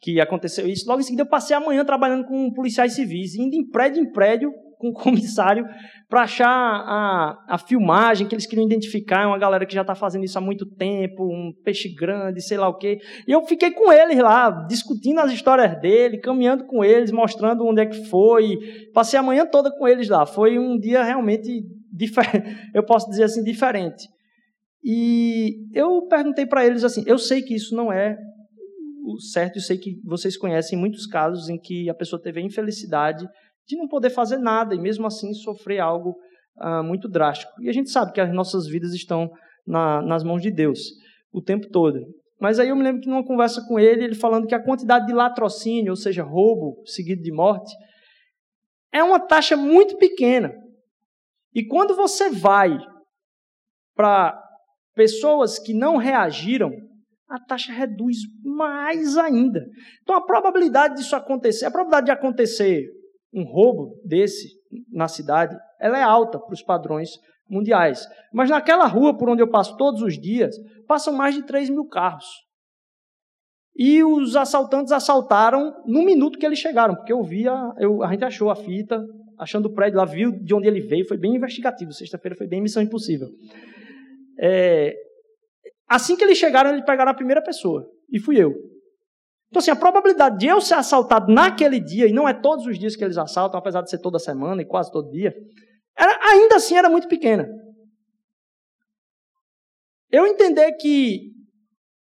[0.00, 3.54] que aconteceu isso, logo em seguida eu passei a manhã trabalhando com policiais civis, indo
[3.54, 5.66] em prédio em prédio, com o comissário
[6.08, 9.22] para achar a, a filmagem que eles queriam identificar.
[9.22, 12.56] É uma galera que já está fazendo isso há muito tempo, um peixe grande, sei
[12.58, 12.98] lá o quê.
[13.26, 17.82] E eu fiquei com eles lá, discutindo as histórias dele, caminhando com eles, mostrando onde
[17.82, 18.58] é que foi.
[18.92, 20.24] Passei a manhã toda com eles lá.
[20.26, 21.64] Foi um dia realmente
[22.74, 24.06] eu posso dizer assim, diferente.
[24.84, 28.16] E eu perguntei para eles assim: eu sei que isso não é
[29.04, 32.44] o certo, eu sei que vocês conhecem muitos casos em que a pessoa teve a
[32.44, 33.26] infelicidade
[33.66, 36.16] de não poder fazer nada e mesmo assim sofrer algo
[36.58, 37.52] ah, muito drástico.
[37.60, 39.30] E a gente sabe que as nossas vidas estão
[39.66, 40.80] na, nas mãos de Deus
[41.32, 42.00] o tempo todo.
[42.40, 45.06] Mas aí eu me lembro que numa conversa com ele, ele falando que a quantidade
[45.06, 47.74] de latrocínio, ou seja, roubo seguido de morte,
[48.92, 50.52] é uma taxa muito pequena.
[51.54, 52.78] E quando você vai
[53.94, 54.38] para
[54.94, 56.70] pessoas que não reagiram,
[57.28, 59.64] a taxa reduz mais ainda.
[60.02, 62.86] Então a probabilidade disso acontecer, a probabilidade de acontecer
[63.36, 64.48] um roubo desse
[64.90, 67.10] na cidade, ela é alta para os padrões
[67.48, 68.08] mundiais.
[68.32, 70.56] Mas naquela rua por onde eu passo todos os dias,
[70.88, 72.24] passam mais de 3 mil carros.
[73.76, 78.10] E os assaltantes assaltaram no minuto que eles chegaram, porque eu vi, a, eu, a
[78.10, 79.04] gente achou a fita,
[79.38, 81.92] achando o prédio lá, viu de onde ele veio, foi bem investigativo.
[81.92, 83.28] Sexta-feira foi bem missão impossível.
[84.40, 84.94] É,
[85.86, 88.54] assim que eles chegaram, eles pegaram a primeira pessoa, e fui eu.
[89.48, 92.78] Então, assim, a probabilidade de eu ser assaltado naquele dia, e não é todos os
[92.78, 95.34] dias que eles assaltam, apesar de ser toda semana e quase todo dia,
[95.96, 97.48] era, ainda assim era muito pequena.
[100.10, 101.32] Eu entender que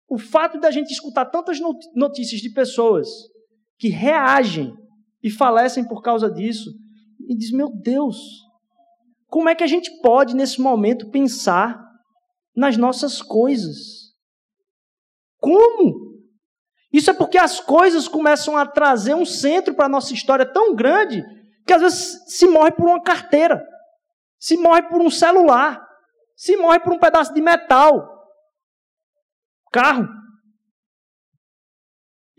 [0.07, 1.59] o fato da gente escutar tantas
[1.93, 3.07] notícias de pessoas
[3.77, 4.73] que reagem
[5.21, 6.71] e falecem por causa disso,
[7.27, 8.17] e diz: meu Deus,
[9.27, 11.83] como é que a gente pode, nesse momento, pensar
[12.55, 14.13] nas nossas coisas?
[15.39, 16.04] Como?
[16.95, 20.73] Isso é porque as coisas começam a trazer um centro para a nossa história tão
[20.73, 21.21] grande
[21.67, 23.61] que às vezes se morre por uma carteira,
[24.39, 25.85] se morre por um celular,
[26.37, 28.07] se morre por um pedaço de metal,
[29.73, 30.07] carro.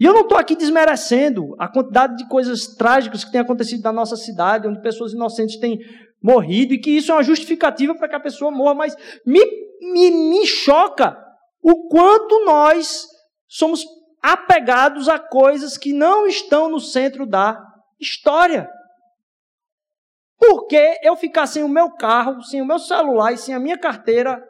[0.00, 3.92] E eu não estou aqui desmerecendo a quantidade de coisas trágicas que tem acontecido na
[3.92, 5.80] nossa cidade, onde pessoas inocentes têm
[6.22, 8.96] morrido, e que isso é uma justificativa para que a pessoa morra, mas
[9.26, 9.44] me,
[9.82, 11.14] me, me choca
[11.62, 13.06] o quanto nós
[13.46, 13.84] somos
[14.26, 17.64] apegados a coisas que não estão no centro da
[18.00, 18.68] história.
[20.36, 23.78] Porque eu ficar sem o meu carro, sem o meu celular e sem a minha
[23.78, 24.44] carteira,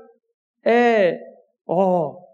[0.64, 1.18] é.
[1.68, 2.14] Ó.
[2.14, 2.26] Oh,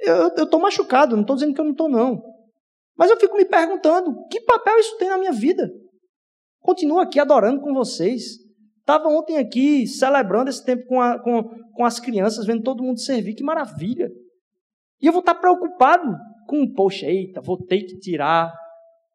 [0.00, 2.22] eu estou machucado, não estou dizendo que eu não estou, não.
[2.96, 5.68] Mas eu fico me perguntando: que papel isso tem na minha vida?
[6.60, 8.22] Continuo aqui adorando com vocês.
[8.78, 11.42] Estava ontem aqui celebrando esse tempo com, a, com,
[11.74, 14.08] com as crianças, vendo todo mundo servir, que maravilha.
[15.00, 16.16] E eu vou estar preocupado
[16.46, 18.52] com, poxa, eita, vou ter que tirar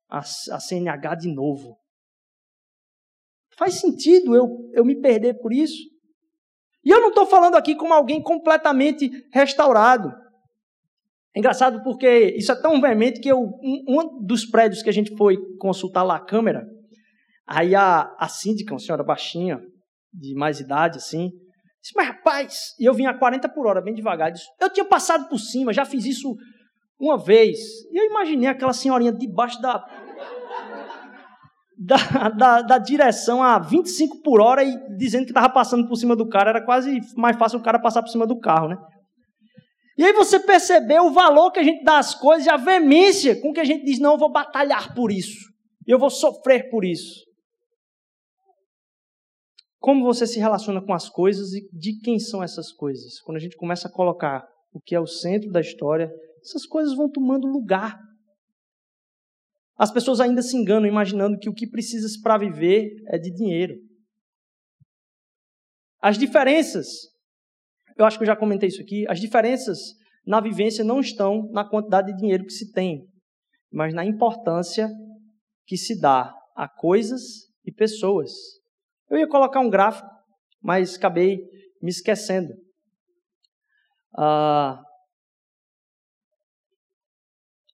[0.10, 1.78] a, a CNH de novo.
[3.58, 5.90] Faz sentido eu, eu me perder por isso?
[6.84, 10.12] E eu não estou falando aqui como alguém completamente restaurado.
[11.36, 14.94] É engraçado porque isso é tão veemente que eu, um, um, dos prédios que a
[14.94, 16.66] gente foi consultar lá a câmera,
[17.48, 19.62] aí a, a síndica, uma senhora baixinha,
[20.14, 21.32] de mais idade, assim,
[21.82, 24.86] disse, mas rapaz, e eu vim a 40 por hora, bem devagar, disse, eu tinha
[24.86, 26.36] passado por cima, já fiz isso
[27.00, 27.58] uma vez,
[27.92, 29.84] e eu imaginei aquela senhorinha debaixo da,
[31.78, 36.16] da, da, da, direção a 25 por hora e dizendo que estava passando por cima
[36.16, 38.78] do cara, era quase mais fácil o cara passar por cima do carro, né?
[39.98, 43.40] E aí você percebeu o valor que a gente dá às coisas e a veemência
[43.42, 45.40] com que a gente diz: não, eu vou batalhar por isso,
[45.88, 47.22] eu vou sofrer por isso.
[49.82, 53.20] Como você se relaciona com as coisas e de quem são essas coisas?
[53.20, 56.10] Quando a gente começa a colocar o que é o centro da história,
[56.42, 58.00] essas coisas vão tomando lugar
[59.82, 63.74] as pessoas ainda se enganam imaginando que o que precisas para viver é de dinheiro.
[66.00, 66.86] As diferenças,
[67.98, 69.80] eu acho que eu já comentei isso aqui, as diferenças
[70.24, 73.08] na vivência não estão na quantidade de dinheiro que se tem,
[73.72, 74.88] mas na importância
[75.66, 78.32] que se dá a coisas e pessoas.
[79.12, 80.10] Eu ia colocar um gráfico,
[80.62, 81.38] mas acabei
[81.82, 82.54] me esquecendo.
[84.18, 84.82] Ah,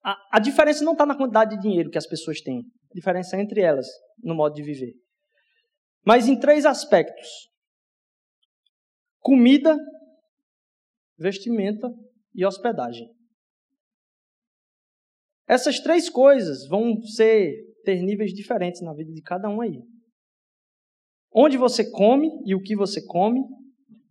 [0.04, 2.62] a, a diferença não está na quantidade de dinheiro que as pessoas têm.
[2.90, 3.86] A diferença é entre elas,
[4.24, 4.94] no modo de viver.
[6.04, 7.30] Mas em três aspectos:
[9.20, 9.78] comida,
[11.20, 11.88] vestimenta
[12.34, 13.08] e hospedagem.
[15.48, 19.97] Essas três coisas vão ser ter níveis diferentes na vida de cada um aí.
[21.34, 23.42] Onde você come e o que você come,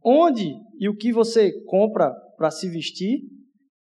[0.04, 3.20] onde e o que você compra para se vestir,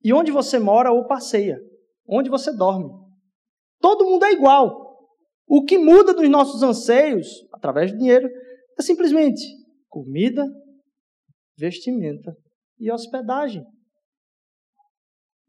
[0.03, 1.59] e onde você mora ou passeia
[2.09, 2.89] onde você dorme.
[3.81, 4.89] Todo mundo é igual.
[5.47, 8.29] O que muda dos nossos anseios, através do dinheiro,
[8.79, 9.43] é simplesmente
[9.89, 10.45] comida,
[11.57, 12.35] vestimenta
[12.79, 13.63] e hospedagem.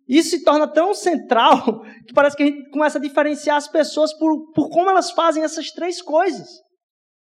[0.07, 4.13] Isso se torna tão central que parece que a gente começa a diferenciar as pessoas
[4.17, 6.47] por, por como elas fazem essas três coisas.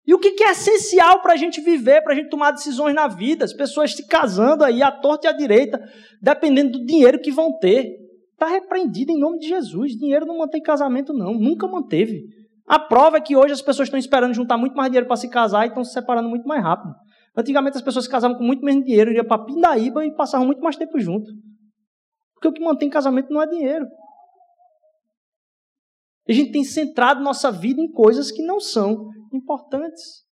[0.08, 3.08] E o que é essencial para a gente viver, para a gente tomar decisões na
[3.08, 3.44] vida?
[3.44, 5.82] As pessoas se casando aí à torta e à direita,
[6.22, 7.96] dependendo do dinheiro que vão ter.
[8.34, 9.94] Está repreendido em nome de Jesus.
[9.94, 11.34] Dinheiro não mantém casamento, não.
[11.34, 12.24] Nunca manteve.
[12.68, 15.30] A prova é que hoje as pessoas estão esperando juntar muito mais dinheiro para se
[15.30, 16.94] casar e estão se separando muito mais rápido.
[17.36, 20.62] Antigamente as pessoas se casavam com muito menos dinheiro, iam para Pindaíba e passavam muito
[20.62, 21.26] mais tempo junto.
[22.34, 23.86] Porque o que mantém casamento não é dinheiro.
[26.28, 30.26] A gente tem centrado nossa vida em coisas que não são importantes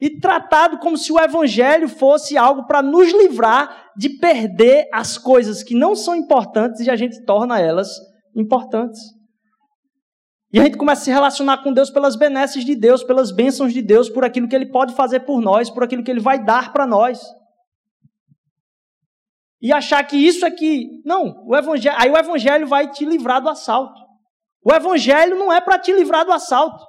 [0.00, 5.62] e tratado como se o evangelho fosse algo para nos livrar de perder as coisas
[5.62, 7.88] que não são importantes e a gente torna elas
[8.34, 9.00] importantes.
[10.52, 13.72] E a gente começa a se relacionar com Deus pelas benesses de Deus, pelas bênçãos
[13.72, 16.42] de Deus, por aquilo que Ele pode fazer por nós, por aquilo que Ele vai
[16.42, 17.20] dar para nós.
[19.60, 21.02] E achar que isso aqui.
[21.04, 24.00] Não, o evangelho, aí o Evangelho vai te livrar do assalto.
[24.64, 26.84] O Evangelho não é para te livrar do assalto.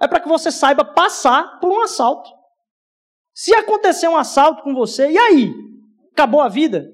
[0.00, 2.30] É para que você saiba passar por um assalto.
[3.34, 5.52] Se acontecer um assalto com você, e aí?
[6.12, 6.86] Acabou a vida?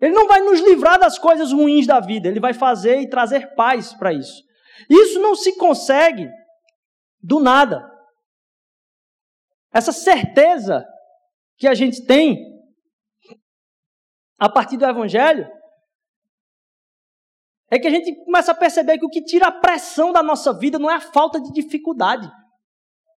[0.00, 3.54] Ele não vai nos livrar das coisas ruins da vida, ele vai fazer e trazer
[3.54, 4.44] paz para isso.
[4.90, 6.28] Isso não se consegue
[7.20, 7.90] do nada.
[9.72, 10.86] Essa certeza
[11.56, 12.38] que a gente tem
[14.38, 15.50] a partir do Evangelho
[17.70, 20.56] é que a gente começa a perceber que o que tira a pressão da nossa
[20.56, 22.30] vida não é a falta de dificuldade.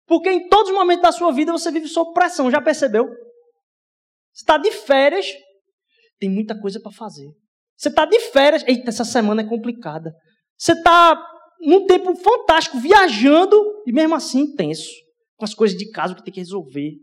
[0.07, 3.05] Porque em todos os momentos da sua vida você vive sob pressão, já percebeu?
[4.33, 5.27] Você está de férias,
[6.19, 7.29] tem muita coisa para fazer.
[7.77, 10.11] Você está de férias, eita, essa semana é complicada.
[10.57, 11.15] Você está
[11.61, 14.89] num tempo fantástico, viajando, e mesmo assim tenso,
[15.37, 16.93] com as coisas de casa que tem que resolver.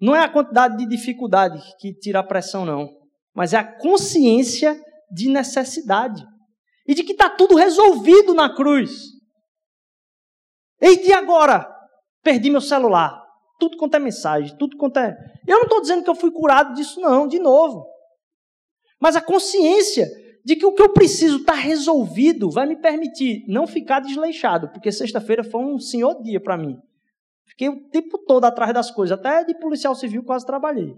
[0.00, 2.88] Não é a quantidade de dificuldade que tira a pressão, não.
[3.34, 4.80] Mas é a consciência
[5.10, 6.26] de necessidade.
[6.86, 8.90] E de que está tudo resolvido na cruz.
[10.80, 11.68] E de agora?
[12.22, 13.20] Perdi meu celular.
[13.58, 15.16] Tudo quanto é mensagem, tudo quanto é.
[15.46, 17.86] Eu não estou dizendo que eu fui curado disso, não, de novo.
[18.98, 20.08] Mas a consciência
[20.44, 24.90] de que o que eu preciso está resolvido vai me permitir não ficar desleixado, porque
[24.90, 26.78] sexta-feira foi um senhor dia para mim.
[27.46, 30.94] Fiquei o tempo todo atrás das coisas, até de policial civil quase trabalhei.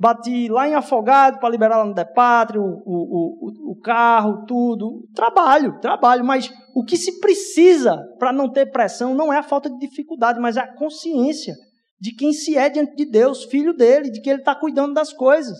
[0.00, 5.08] Bati lá em Afogado para liberar lá no Depátrio, o, o, o, carro, tudo.
[5.12, 9.68] Trabalho, trabalho, mas o que se precisa para não ter pressão não é a falta
[9.68, 11.56] de dificuldade, mas é a consciência
[12.00, 15.12] de quem se é diante de Deus, filho dele, de que ele está cuidando das
[15.12, 15.58] coisas,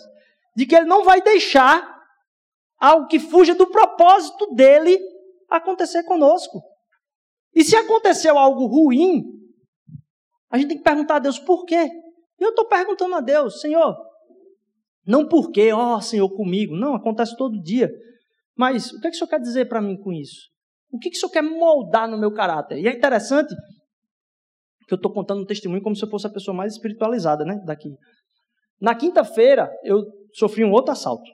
[0.54, 1.98] de que ele não vai deixar
[2.78, 5.00] algo que fuja do propósito dele
[5.50, 6.62] acontecer conosco.
[7.52, 9.24] E se aconteceu algo ruim,
[10.48, 11.90] a gente tem que perguntar a Deus por quê.
[12.38, 13.96] E eu estou perguntando a Deus, Senhor,
[15.08, 16.76] não porque, ó oh, Senhor, comigo.
[16.76, 17.90] Não, acontece todo dia.
[18.54, 20.50] Mas o que, é que o Senhor quer dizer para mim com isso?
[20.92, 22.78] O que, é que o Senhor quer moldar no meu caráter?
[22.78, 23.54] E é interessante
[24.86, 27.58] que eu estou contando um testemunho como se eu fosse a pessoa mais espiritualizada né,
[27.64, 27.88] daqui.
[28.78, 30.04] Na quinta-feira, eu
[30.34, 31.30] sofri um outro assalto.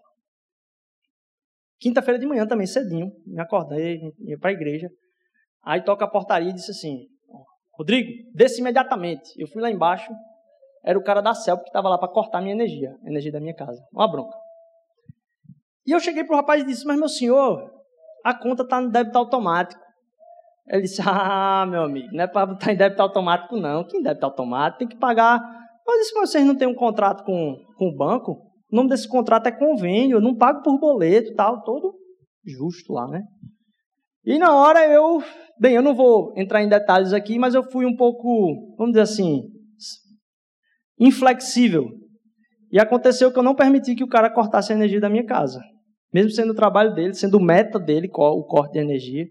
[1.80, 4.88] Quinta-feira de manhã também, cedinho, me acordei, ia para a igreja.
[5.64, 7.08] Aí toca a portaria e disse assim:
[7.76, 9.30] Rodrigo, desce imediatamente.
[9.36, 10.12] Eu fui lá embaixo,
[10.84, 13.40] era o cara da CELP que estava lá para cortar minha energia, a energia da
[13.40, 13.82] minha casa.
[13.92, 14.36] Uma bronca.
[15.86, 17.70] E eu cheguei para o rapaz e disse: Mas meu senhor,
[18.24, 19.80] a conta está no débito automático.
[20.68, 23.84] Ele disse: Ah, meu amigo, não é para botar em débito automático, não.
[23.84, 25.40] Que em débito automático tem que pagar.
[25.86, 28.32] Eu disse: Mas vocês não têm um contrato com, com o banco?
[28.70, 31.94] O nome desse contrato é convênio, eu não pago por boleto tal, todo
[32.44, 33.22] justo lá, né?
[34.24, 35.22] E na hora eu,
[35.60, 39.02] bem, eu não vou entrar em detalhes aqui, mas eu fui um pouco, vamos dizer
[39.02, 39.42] assim,
[40.98, 41.90] inflexível.
[42.70, 45.60] E aconteceu que eu não permiti que o cara cortasse a energia da minha casa.
[46.12, 49.26] Mesmo sendo o trabalho dele, sendo meta dele o corte de energia.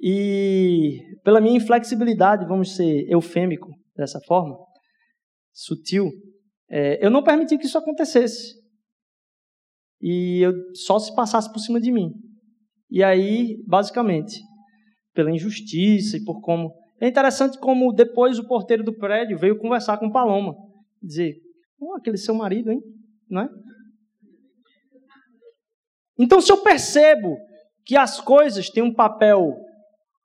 [0.00, 4.56] E pela minha inflexibilidade, vamos ser eufêmico dessa forma,
[5.52, 6.08] sutil,
[6.70, 8.54] é, eu não permiti que isso acontecesse.
[10.00, 12.12] E eu só se passasse por cima de mim.
[12.90, 14.40] E aí, basicamente,
[15.14, 16.72] pela injustiça e por como.
[17.00, 20.54] É interessante como depois o porteiro do prédio veio conversar com Paloma.
[21.02, 21.36] Dizer,
[21.80, 22.80] oh, aquele seu marido, hein?
[23.30, 23.48] Não é?
[26.18, 27.36] Então, se eu percebo
[27.84, 29.56] que as coisas têm um papel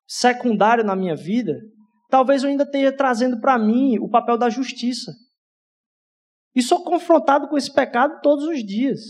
[0.08, 1.62] secundário na minha vida,
[2.10, 5.14] talvez eu ainda esteja trazendo para mim o papel da justiça.
[6.56, 9.02] E sou confrontado com esse pecado todos os dias.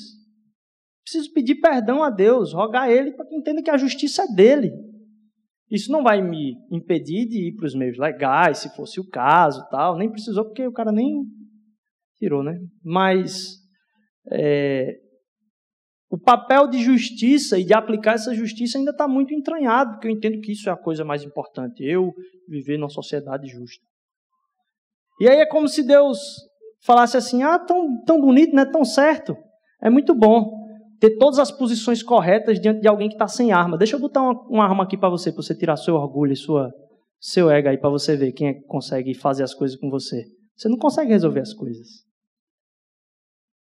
[1.04, 4.28] Preciso pedir perdão a Deus, rogar a Ele para que entenda que a justiça é
[4.28, 4.72] dele.
[5.74, 9.68] Isso não vai me impedir de ir para os meios legais, se fosse o caso,
[9.72, 9.98] tal.
[9.98, 11.24] Nem precisou, porque o cara nem
[12.16, 12.60] tirou, né?
[12.84, 13.56] Mas
[14.32, 15.00] é,
[16.12, 20.12] o papel de justiça e de aplicar essa justiça ainda está muito entranhado, porque eu
[20.12, 21.84] entendo que isso é a coisa mais importante.
[21.84, 22.14] Eu
[22.48, 23.84] viver numa sociedade justa.
[25.20, 26.20] E aí é como se Deus
[26.86, 28.64] falasse assim: ah, tão, tão bonito, né?
[28.64, 29.36] Tão certo.
[29.82, 30.63] É muito bom
[31.04, 33.78] ter todas as posições corretas diante de alguém que está sem arma.
[33.78, 36.38] Deixa eu botar uma, uma arma aqui para você, para você tirar seu orgulho e
[36.38, 36.72] sua,
[37.20, 40.24] seu ego aí, para você ver quem é que consegue fazer as coisas com você.
[40.56, 42.06] Você não consegue resolver as coisas.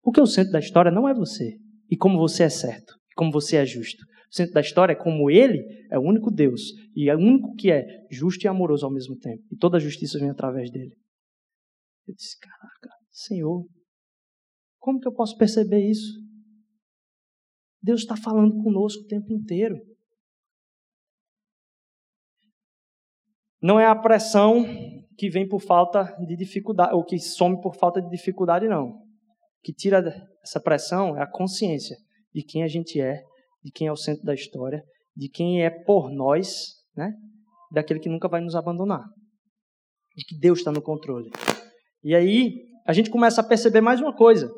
[0.01, 1.55] Porque o centro da história não é você.
[1.87, 2.95] E como você é certo.
[3.11, 4.03] E como você é justo.
[4.31, 6.61] O centro da história é como ele é o único Deus.
[6.95, 9.43] E é o único que é justo e amoroso ao mesmo tempo.
[9.51, 10.95] E toda a justiça vem através dele.
[12.07, 13.67] Eu disse, caraca, Senhor,
[14.79, 16.27] como que eu posso perceber isso?
[17.81, 19.77] Deus está falando conosco o tempo inteiro.
[23.61, 24.65] Não é a pressão
[25.17, 28.87] que vem por falta de dificuldade, ou que some por falta de dificuldade, não.
[28.87, 30.01] O que tira
[30.41, 31.97] essa pressão é a consciência
[32.33, 33.21] de quem a gente é,
[33.63, 34.81] de quem é o centro da história,
[35.15, 37.13] de quem é por nós, né?
[37.71, 39.03] daquele que nunca vai nos abandonar.
[40.15, 41.29] De que Deus está no controle.
[42.03, 44.49] E aí, a gente começa a perceber mais uma coisa.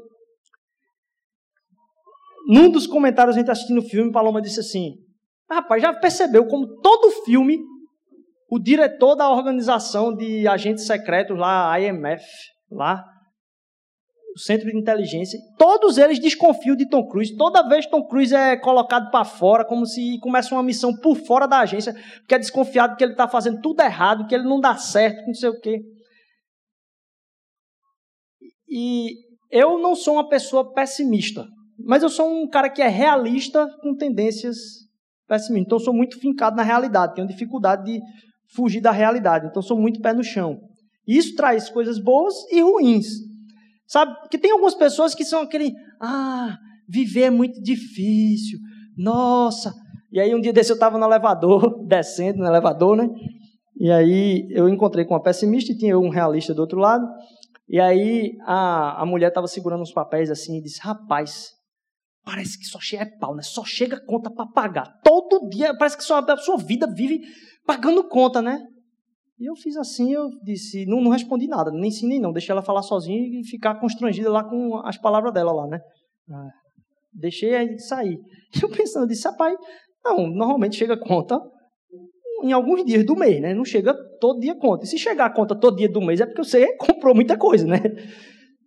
[2.48, 4.96] Num dos comentários, a gente assistindo o filme, Paloma disse assim:
[5.50, 7.60] Rapaz, já percebeu como todo filme,
[8.50, 12.24] o diretor da organização de agentes secretos lá, a IMF,
[12.70, 13.04] lá,
[14.36, 17.36] o Centro de Inteligência, todos eles desconfiam de Tom Cruise.
[17.36, 21.48] Toda vez Tom Cruise é colocado para fora, como se começa uma missão por fora
[21.48, 24.78] da agência, porque é desconfiado que ele está fazendo tudo errado, que ele não dá
[24.78, 25.82] certo, não sei o quê.
[28.70, 29.16] E
[29.50, 31.46] eu não sou uma pessoa pessimista.
[31.86, 34.58] Mas eu sou um cara que é realista com tendências
[35.28, 35.66] pessimistas.
[35.66, 37.16] Então, eu sou muito fincado na realidade.
[37.16, 38.02] Tenho dificuldade de
[38.54, 39.48] fugir da realidade.
[39.48, 40.60] Então, sou muito pé no chão.
[41.08, 43.08] Isso traz coisas boas e ruins.
[43.88, 44.14] Sabe?
[44.22, 46.58] Porque tem algumas pessoas que são aquele, ah,
[46.88, 48.60] viver é muito difícil.
[48.98, 49.74] Nossa.
[50.12, 53.10] E aí um dia desse eu estava no elevador, descendo no elevador, né?
[53.80, 57.08] E aí eu encontrei com uma pessimista e tinha um realista do outro lado.
[57.68, 61.52] E aí a, a mulher estava segurando uns papéis assim e disse: Rapaz,
[62.24, 63.42] parece que só chega é pau, né?
[63.42, 65.00] Só chega conta para pagar.
[65.04, 67.22] Todo dia, parece que sua, a sua vida vive
[67.66, 68.60] pagando conta, né?
[69.40, 72.32] E eu fiz assim, eu disse, não, não respondi nada, nem sim nem não.
[72.32, 75.80] Deixei ela falar sozinha e ficar constrangida lá com as palavras dela lá, né?
[76.30, 76.50] Ah,
[77.12, 78.20] deixei aí sair.
[78.56, 79.58] E eu pensando, eu disse, rapaz,
[80.06, 81.40] não, normalmente chega conta
[82.44, 83.54] em alguns dias do mês, né?
[83.54, 84.86] Não chega todo dia conta.
[84.86, 87.66] E se chegar a conta todo dia do mês é porque você comprou muita coisa,
[87.66, 87.80] né?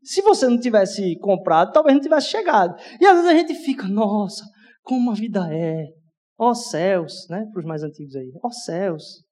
[0.05, 2.77] Se você não tivesse comprado, talvez não tivesse chegado.
[3.01, 4.45] E às vezes a gente fica, nossa,
[4.83, 5.87] como a vida é.
[6.39, 7.47] Ó oh, céus, né?
[7.53, 8.31] Para os mais antigos aí.
[8.43, 9.25] Ó oh, céus.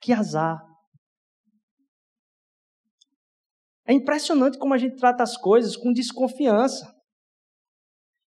[0.00, 0.62] Que azar.
[3.86, 6.86] É impressionante como a gente trata as coisas com desconfiança.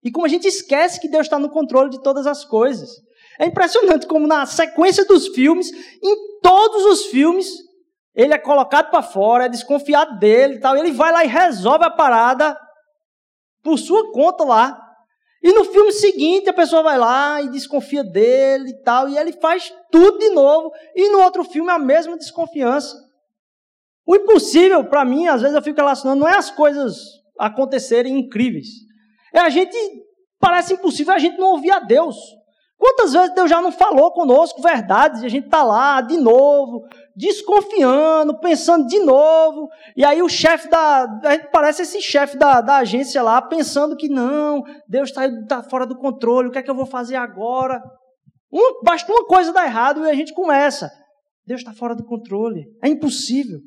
[0.03, 2.89] E como a gente esquece que Deus está no controle de todas as coisas.
[3.39, 7.47] É impressionante como na sequência dos filmes, em todos os filmes,
[8.15, 10.77] ele é colocado para fora, é desconfiado dele e tal.
[10.77, 12.57] Ele vai lá e resolve a parada
[13.63, 14.79] por sua conta lá.
[15.41, 19.09] E no filme seguinte a pessoa vai lá e desconfia dele e tal.
[19.09, 20.71] E ele faz tudo de novo.
[20.95, 22.95] E no outro filme a mesma desconfiança.
[24.05, 26.97] O impossível, para mim, às vezes eu fico relacionando, não é as coisas
[27.39, 28.67] acontecerem incríveis.
[29.33, 29.75] É a gente,
[30.39, 32.15] parece impossível a gente não ouvir a Deus.
[32.77, 36.85] Quantas vezes Deus já não falou conosco verdades e a gente está lá de novo,
[37.15, 41.07] desconfiando, pensando de novo, e aí o chefe da.
[41.51, 45.97] Parece esse chefe da, da agência lá, pensando que não, Deus está tá fora do
[45.97, 47.81] controle, o que é que eu vou fazer agora?
[48.51, 50.91] Um, basta uma coisa dar errado e a gente começa.
[51.45, 53.59] Deus está fora do controle, é impossível.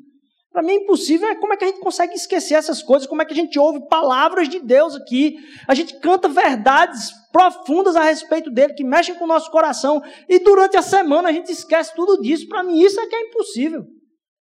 [0.57, 3.25] Para mim é impossível, como é que a gente consegue esquecer essas coisas, como é
[3.25, 5.35] que a gente ouve palavras de Deus aqui,
[5.67, 10.39] a gente canta verdades profundas a respeito dele, que mexem com o nosso coração, e
[10.39, 12.47] durante a semana a gente esquece tudo disso.
[12.47, 13.83] Para mim isso é que é impossível.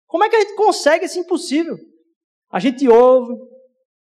[0.06, 1.76] Como é que a gente consegue esse impossível?
[2.50, 3.34] A gente ouve,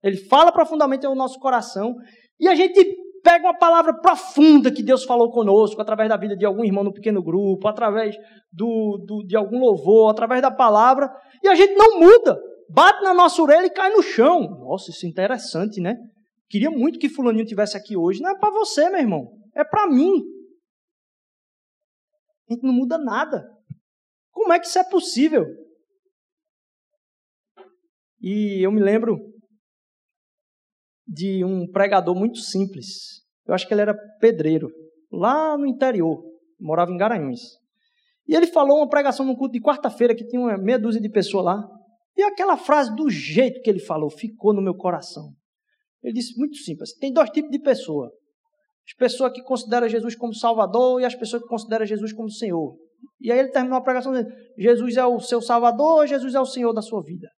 [0.02, 1.94] ele fala profundamente ao nosso coração,
[2.40, 2.98] e a gente
[3.28, 6.94] pega uma palavra profunda que Deus falou conosco, através da vida de algum irmão no
[6.94, 8.16] pequeno grupo, através
[8.50, 11.14] do, do, de algum louvor, através da palavra,
[11.44, 12.42] e a gente não muda.
[12.70, 14.40] Bate na nossa orelha e cai no chão.
[14.62, 15.98] Nossa, isso é interessante, né?
[16.50, 18.22] Queria muito que fulaninho tivesse aqui hoje.
[18.22, 19.28] Não é para você, meu irmão.
[19.54, 20.24] É para mim.
[22.50, 23.46] A gente não muda nada.
[24.32, 25.46] Como é que isso é possível?
[28.22, 29.18] E eu me lembro
[31.08, 33.22] de um pregador muito simples.
[33.46, 34.70] Eu acho que ele era pedreiro,
[35.12, 36.22] lá no interior,
[36.60, 37.58] morava em Garanhuns.
[38.28, 41.10] E ele falou uma pregação num culto de quarta-feira que tinha uma meia dúzia de
[41.10, 41.70] pessoas lá.
[42.16, 45.32] E aquela frase, do jeito que ele falou, ficou no meu coração.
[46.04, 48.12] Ele disse muito simples: tem dois tipos de pessoa.
[48.86, 52.78] As pessoas que consideram Jesus como Salvador e as pessoas que consideram Jesus como Senhor.
[53.20, 56.46] E aí ele terminou a pregação dizendo: Jesus é o seu Salvador, Jesus é o
[56.46, 57.30] Senhor da sua vida.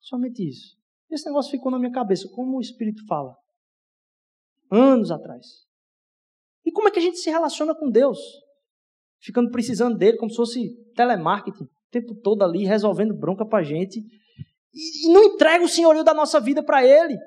[0.00, 0.81] Somente isso.
[1.12, 3.36] Esse negócio ficou na minha cabeça, como o Espírito fala.
[4.70, 5.46] Anos atrás.
[6.64, 8.18] E como é que a gente se relaciona com Deus?
[9.20, 13.62] Ficando precisando dele, como se fosse telemarketing, o tempo todo ali, resolvendo bronca para a
[13.62, 14.00] gente.
[14.72, 17.18] E, e não entrega o senhorio da nossa vida para ele.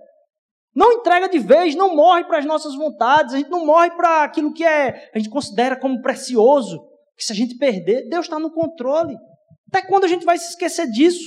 [0.73, 4.23] Não entrega de vez, não morre para as nossas vontades, a gente não morre para
[4.23, 8.38] aquilo que é, a gente considera como precioso, que se a gente perder, Deus está
[8.39, 9.15] no controle.
[9.69, 11.23] Até quando a gente vai se esquecer disso?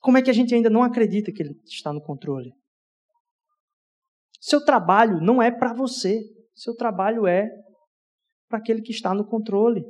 [0.00, 2.52] Como é que a gente ainda não acredita que Ele está no controle?
[4.40, 6.20] Seu trabalho não é para você,
[6.54, 7.48] seu trabalho é
[8.48, 9.84] para aquele que está no controle.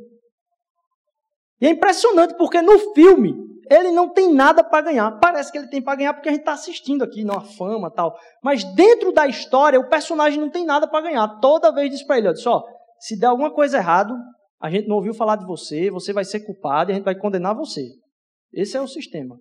[1.60, 3.34] E é impressionante porque no filme
[3.70, 5.18] ele não tem nada para ganhar.
[5.18, 8.18] Parece que ele tem para ganhar porque a gente está assistindo aqui, numa fama tal.
[8.42, 11.28] Mas dentro da história, o personagem não tem nada para ganhar.
[11.40, 12.64] Toda vez diz para ele: olha só,
[12.98, 14.14] se der alguma coisa errado,
[14.60, 17.14] a gente não ouviu falar de você, você vai ser culpado e a gente vai
[17.14, 17.86] condenar você.
[18.52, 19.38] Esse é o sistema.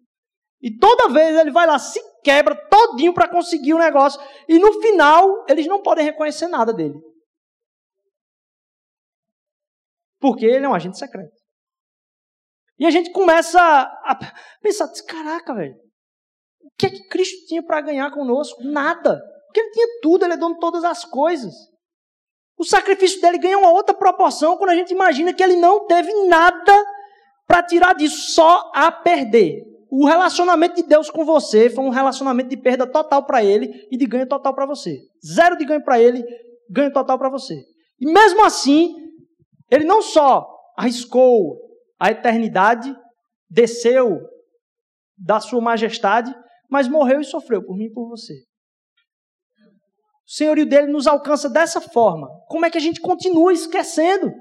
[0.61, 4.19] E toda vez ele vai lá, se quebra todinho para conseguir o negócio.
[4.47, 6.99] E no final, eles não podem reconhecer nada dele.
[10.19, 11.35] Porque ele é um agente secreto.
[12.79, 14.17] E a gente começa a
[14.61, 15.75] pensar, caraca, velho,
[16.61, 18.63] o que é que Cristo tinha para ganhar conosco?
[18.63, 19.19] Nada.
[19.45, 21.53] Porque ele tinha tudo, ele é dono de todas as coisas.
[22.57, 26.11] O sacrifício dele ganha uma outra proporção quando a gente imagina que ele não teve
[26.25, 26.85] nada
[27.45, 32.49] para tirar disso, só a perder o relacionamento de Deus com você foi um relacionamento
[32.49, 34.99] de perda total para ele e de ganho total para você.
[35.25, 36.23] Zero de ganho para ele,
[36.69, 37.55] ganho total para você.
[37.99, 38.93] E mesmo assim,
[39.71, 41.57] ele não só arriscou
[41.99, 42.95] a eternidade,
[43.49, 44.19] desceu
[45.17, 46.35] da sua majestade,
[46.69, 48.33] mas morreu e sofreu por mim e por você.
[50.27, 52.27] O senhorio dele nos alcança dessa forma.
[52.49, 54.31] Como é que a gente continua esquecendo?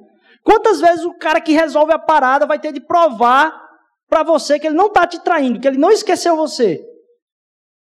[0.43, 3.66] Quantas vezes o cara que resolve a parada vai ter de provar
[4.09, 6.85] para você que ele não está te traindo, que ele não esqueceu você,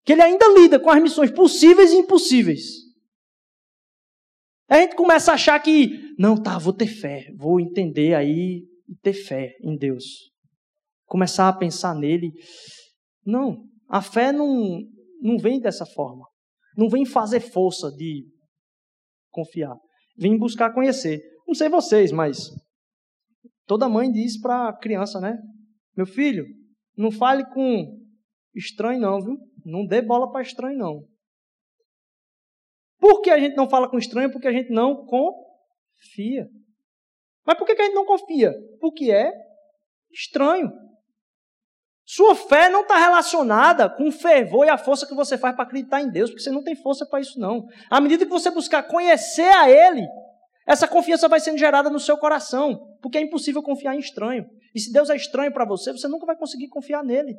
[0.04, 2.88] que ele ainda lida com as missões possíveis e impossíveis?
[4.70, 8.96] A gente começa a achar que, não, tá, vou ter fé, vou entender aí e
[9.02, 10.04] ter fé em Deus.
[11.06, 12.32] Começar a pensar nele.
[13.26, 14.82] Não, a fé não,
[15.22, 16.26] não vem dessa forma.
[16.76, 18.26] Não vem fazer força de
[19.32, 19.76] confiar.
[20.18, 21.22] Vem buscar conhecer.
[21.48, 22.50] Não sei vocês, mas
[23.66, 25.38] toda mãe diz para a criança, né?
[25.98, 26.46] Meu filho,
[26.96, 28.00] não fale com
[28.56, 29.38] estranho não, viu?
[29.66, 31.04] Não dê bola para estranho não.
[33.00, 34.32] Por que a gente não fala com estranho?
[34.32, 36.48] Porque a gente não confia.
[37.46, 38.54] Mas por que a gente não confia?
[38.80, 39.34] Porque é
[40.12, 40.72] estranho.
[42.06, 45.66] Sua fé não está relacionada com o fervor e a força que você faz para
[45.66, 47.68] acreditar em Deus, porque você não tem força para isso, não.
[47.90, 50.08] À medida que você buscar conhecer a Ele,
[50.68, 54.46] essa confiança vai sendo gerada no seu coração, porque é impossível confiar em estranho.
[54.76, 57.34] E se Deus é estranho para você, você nunca vai conseguir confiar nele.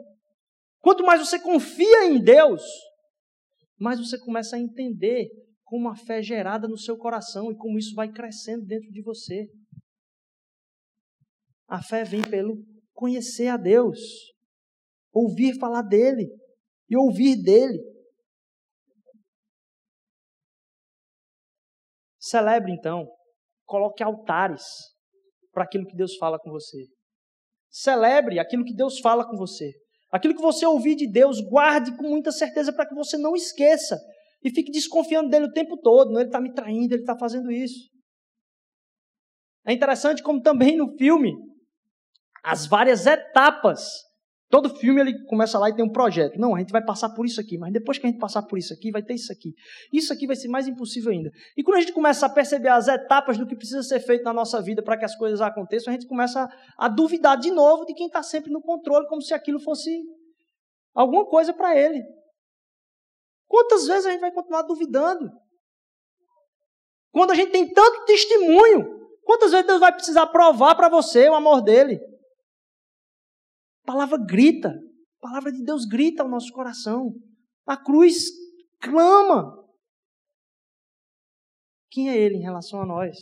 [0.80, 2.62] Quanto mais você confia em Deus,
[3.78, 5.28] mais você começa a entender
[5.62, 9.02] como a fé é gerada no seu coração e como isso vai crescendo dentro de
[9.02, 9.46] você.
[11.68, 12.64] A fé vem pelo
[12.94, 13.98] conhecer a Deus
[15.12, 16.30] ouvir falar dele
[16.88, 17.78] e ouvir dele.
[22.18, 23.06] Celebre então,
[23.68, 24.64] coloque altares
[25.52, 26.86] para aquilo que Deus fala com você.
[27.70, 29.70] Celebre aquilo que Deus fala com você.
[30.10, 34.00] Aquilo que você ouvir de Deus, guarde com muita certeza para que você não esqueça
[34.42, 36.10] e fique desconfiando dele o tempo todo.
[36.10, 37.90] Não, ele está me traindo, ele está fazendo isso.
[39.66, 41.34] É interessante como também no filme,
[42.42, 43.82] as várias etapas
[44.50, 46.38] Todo filme ele começa lá e tem um projeto.
[46.38, 48.58] Não, a gente vai passar por isso aqui, mas depois que a gente passar por
[48.58, 49.52] isso aqui, vai ter isso aqui.
[49.92, 51.30] Isso aqui vai ser mais impossível ainda.
[51.54, 54.32] E quando a gente começa a perceber as etapas do que precisa ser feito na
[54.32, 57.92] nossa vida para que as coisas aconteçam, a gente começa a, duvidar de novo de
[57.92, 59.90] quem está sempre no controle, como se aquilo fosse
[60.94, 62.02] alguma coisa para ele.
[63.46, 65.30] Quantas vezes a gente vai continuar duvidando?
[67.12, 71.34] Quando a gente tem tanto testemunho, quantas vezes Deus vai precisar provar para você o
[71.34, 72.00] amor dele?
[73.88, 77.14] A palavra grita, a palavra de Deus grita ao nosso coração.
[77.66, 78.26] A cruz
[78.82, 79.56] clama.
[81.90, 83.16] Quem é Ele em relação a nós?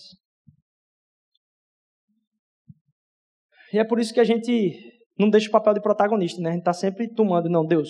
[3.72, 4.76] E é por isso que a gente
[5.16, 6.48] não deixa o papel de protagonista, né?
[6.48, 7.88] A gente está sempre tomando, não, Deus,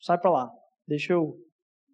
[0.00, 0.50] sai para lá,
[0.88, 1.36] deixa eu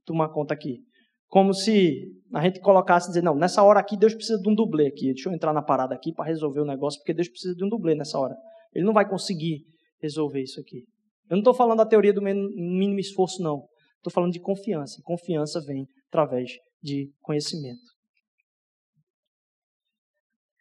[0.07, 0.83] tomar conta aqui.
[1.29, 4.87] Como se a gente colocasse dizer, não, nessa hora aqui Deus precisa de um dublê
[4.87, 7.63] aqui, deixa eu entrar na parada aqui para resolver o negócio, porque Deus precisa de
[7.63, 8.35] um dublê nessa hora.
[8.73, 9.69] Ele não vai conseguir
[10.01, 10.85] resolver isso aqui.
[11.29, 13.65] Eu não estou falando da teoria do mínimo esforço, não.
[13.97, 15.01] Estou falando de confiança.
[15.05, 16.51] Confiança vem através
[16.83, 17.91] de conhecimento.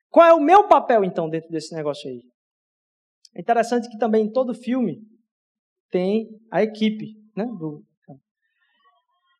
[0.09, 2.21] Qual é o meu papel, então, dentro desse negócio aí?
[3.35, 4.99] É interessante que também em todo filme
[5.89, 7.13] tem a equipe.
[7.35, 7.83] Né, do...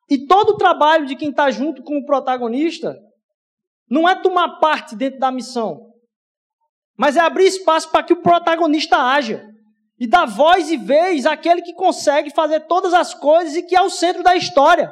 [0.09, 2.97] E todo o trabalho de quem está junto com o protagonista
[3.89, 5.91] não é tomar parte dentro da missão,
[6.97, 9.43] mas é abrir espaço para que o protagonista haja
[9.99, 13.81] e dá voz e vez àquele que consegue fazer todas as coisas e que é
[13.81, 14.91] o centro da história.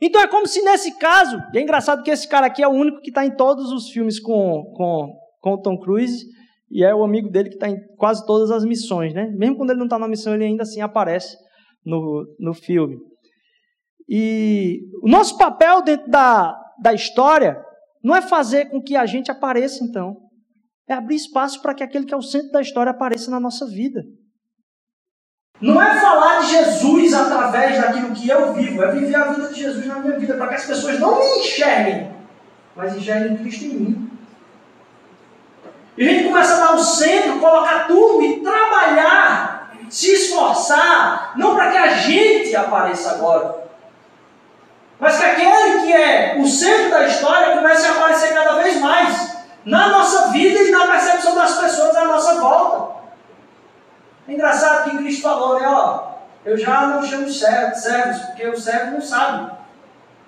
[0.00, 2.72] Então é como se nesse caso, e é engraçado que esse cara aqui é o
[2.72, 6.24] único que está em todos os filmes com, com, com o Tom Cruise,
[6.70, 9.26] e é o amigo dele que está em quase todas as missões, né?
[9.36, 11.36] Mesmo quando ele não está na missão, ele ainda assim aparece
[11.84, 12.96] no, no filme.
[14.08, 17.60] E o nosso papel dentro da, da história
[18.04, 20.16] não é fazer com que a gente apareça, então.
[20.88, 23.66] É abrir espaço para que aquele que é o centro da história apareça na nossa
[23.66, 24.02] vida.
[25.60, 29.60] Não é falar de Jesus através daquilo que eu vivo, é viver a vida de
[29.60, 32.12] Jesus na minha vida, para que as pessoas não me enxerguem,
[32.76, 34.10] mas enxerguem Cristo em mim.
[35.96, 41.56] E a gente começa a dar o centro, colocar tudo e trabalhar, se esforçar, não
[41.56, 43.64] para que a gente apareça agora,
[45.00, 49.27] mas que aquele que é o centro da história comece a aparecer cada vez mais
[49.68, 52.98] na nossa vida e na percepção das pessoas à nossa volta.
[54.26, 55.68] É engraçado que Cristo falou, né?
[55.68, 56.12] Ó,
[56.44, 59.52] eu já não chamo servos, servos, porque o servo não sabe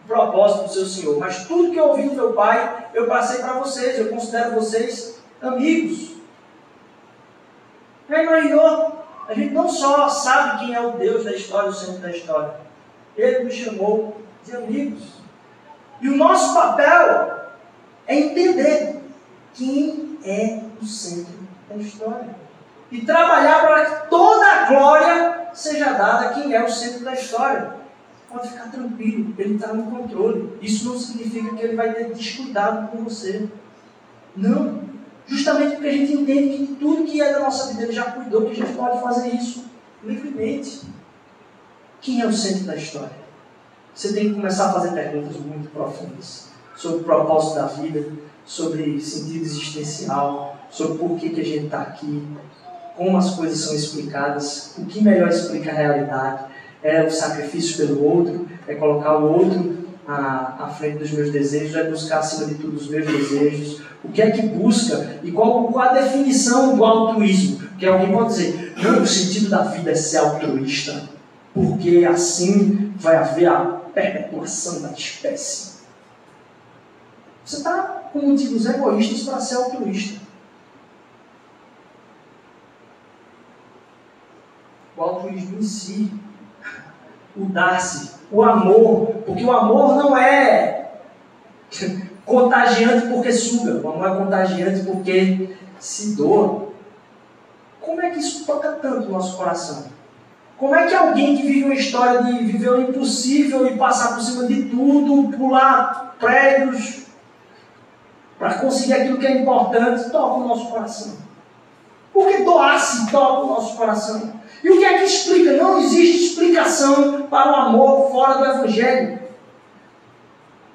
[0.04, 1.18] o propósito do seu Senhor.
[1.18, 3.98] Mas tudo que eu ouvi do meu Pai, eu passei para vocês.
[3.98, 6.16] Eu considero vocês amigos.
[8.10, 9.06] Já imaginou?
[9.26, 12.56] A gente não só sabe quem é o Deus da história, o centro da história.
[13.16, 15.02] Ele nos chamou de amigos.
[16.02, 17.38] E o nosso papel
[18.06, 18.99] é entender
[19.60, 21.34] quem é o centro
[21.68, 22.34] da história.
[22.90, 27.12] E trabalhar para que toda a glória seja dada a quem é o centro da
[27.12, 27.74] história.
[28.28, 30.58] Pode ficar tranquilo, ele está no controle.
[30.62, 33.48] Isso não significa que ele vai ter descuidado com você.
[34.34, 34.82] Não.
[35.26, 38.46] Justamente porque a gente entende que tudo que é da nossa vida ele já cuidou,
[38.46, 39.66] que a gente pode fazer isso
[40.02, 40.82] livremente.
[42.00, 43.20] Quem é o centro da história?
[43.94, 48.10] Você tem que começar a fazer perguntas muito profundas sobre o propósito da vida,
[48.50, 52.20] sobre sentido existencial, sobre por que, que a gente está aqui,
[52.96, 56.46] como as coisas são explicadas, o que melhor explica a realidade.
[56.82, 61.76] É o sacrifício pelo outro, é colocar o outro à, à frente dos meus desejos,
[61.76, 63.82] é buscar acima de tudo os meus desejos.
[64.02, 67.60] O que é que busca e qual, qual a definição do altruísmo?
[67.68, 71.08] Porque alguém pode dizer, não, o sentido da vida é ser altruísta,
[71.54, 73.60] porque assim vai haver a
[73.94, 75.70] perpetuação da espécie.
[77.44, 80.20] Você está com motivos egoístas para ser altruísta.
[84.96, 86.12] O altruísmo em si,
[87.36, 90.90] o dar-se, o amor, porque o amor não é
[92.26, 96.68] contagiante porque suga, o amor é contagiante porque se doa.
[97.80, 99.86] Como é que isso toca tanto o nosso coração?
[100.58, 104.22] Como é que alguém que vive uma história de viver o impossível e passar por
[104.22, 107.06] cima de tudo, pular prédios,
[108.40, 111.12] para conseguir aquilo que é importante, toca o nosso coração?
[112.10, 114.32] Porque doar-se toca o nosso coração.
[114.64, 115.52] E o que é que explica?
[115.58, 119.20] Não existe explicação para o amor fora do Evangelho.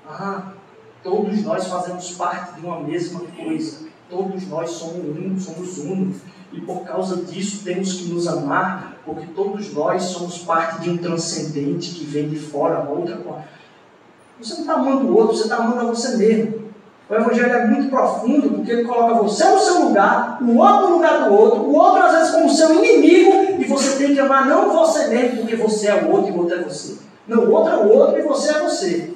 [0.08, 0.52] Ah,
[1.04, 3.88] todos nós fazemos parte de uma mesma coisa.
[4.12, 6.14] Todos nós somos um, somos uno.
[6.54, 10.98] E por causa disso temos que nos amar, porque todos nós somos parte de um
[10.98, 13.44] transcendente que vem de fora, outra coisa.
[14.40, 16.65] Você não está amando o outro, você está amando a você mesmo.
[17.08, 20.96] O Evangelho é muito profundo porque ele coloca você no seu lugar, o outro no
[20.96, 24.48] lugar do outro, o outro às vezes como seu inimigo, e você tem que amar
[24.48, 26.98] não você mesmo porque você é o outro e o outro é você.
[27.28, 29.14] Não, o outro é o outro e você é você.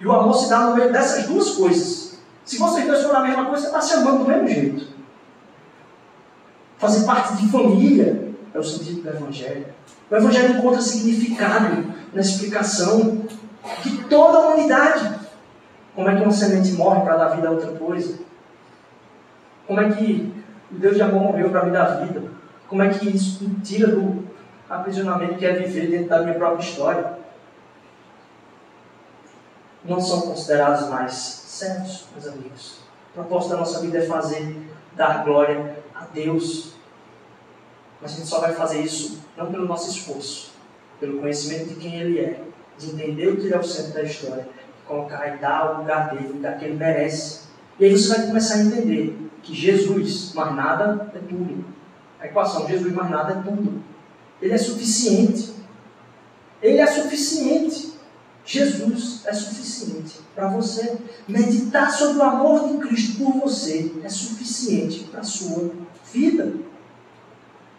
[0.00, 2.18] E o amor se dá no meio dessas duas coisas.
[2.44, 4.88] Se vocês dois forem a mesma coisa, você está se amando do mesmo jeito.
[6.78, 9.66] Fazer parte de família é o sentido do Evangelho.
[10.10, 13.22] O Evangelho encontra significado na explicação
[13.84, 15.19] de toda a humanidade.
[15.94, 18.20] Como é que uma semente morre para dar vida a outra coisa?
[19.66, 20.32] Como é que
[20.70, 22.22] o Deus de amor morreu para me dar vida?
[22.68, 24.24] Como é que isso me tira do
[24.68, 27.18] aprisionamento que é viver dentro da minha própria história?
[29.84, 32.80] Não são considerados mais certos, meus amigos.
[33.10, 34.56] O propósito da nossa vida é fazer,
[34.94, 36.74] dar glória a Deus.
[38.00, 40.52] Mas a gente só vai fazer isso não pelo nosso esforço,
[41.00, 42.40] pelo conhecimento de quem Ele é,
[42.78, 44.59] de entender o que Ele é o centro da história
[44.90, 47.42] colocar e dar o lugar dele, o lugar que ele merece.
[47.78, 51.64] E aí você vai começar a entender que Jesus, mais nada, é tudo.
[52.18, 53.82] A equação Jesus mais nada é tudo.
[54.42, 55.54] Ele é suficiente.
[56.60, 57.94] Ele é suficiente.
[58.44, 60.98] Jesus é suficiente para você.
[61.28, 65.70] Meditar sobre o amor de Cristo por você é suficiente para a sua
[66.12, 66.54] vida.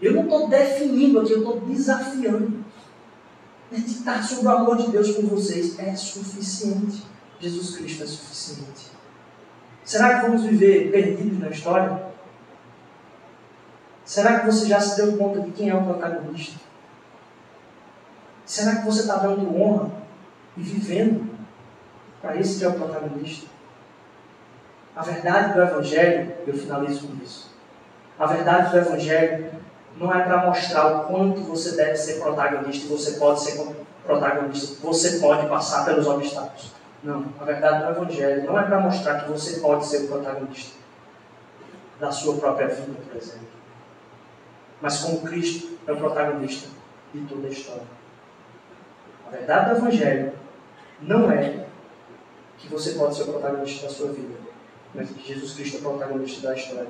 [0.02, 2.61] Eu não estou definindo aqui, eu estou desafiando.
[3.72, 7.04] Meditar sobre o amor de Deus por vocês é suficiente.
[7.40, 8.92] Jesus Cristo é suficiente.
[9.86, 12.04] Será que vamos viver perdidos na história?
[14.04, 16.60] Será que você já se deu conta de quem é o protagonista?
[18.46, 19.90] Será que você está dando honra
[20.58, 21.32] e vivendo
[22.22, 23.48] para esse que é o protagonista?
[24.94, 27.50] A verdade do Evangelho, eu finalizo com isso.
[28.20, 29.50] A verdade do Evangelho
[29.98, 33.60] não é para mostrar o quanto você deve ser protagonista você pode ser
[34.04, 36.72] protagonista, você pode passar pelos obstáculos.
[37.04, 40.80] Não, a verdade do Evangelho não é para mostrar que você pode ser o protagonista
[42.00, 43.48] da sua própria vida, por exemplo.
[44.82, 46.70] Mas como Cristo é o protagonista
[47.14, 47.84] de toda a história.
[49.28, 50.34] A verdade do Evangelho
[51.02, 51.66] não é
[52.58, 54.36] que você pode ser o protagonista da sua vida,
[54.94, 56.88] mas que Jesus Cristo é o protagonista da história.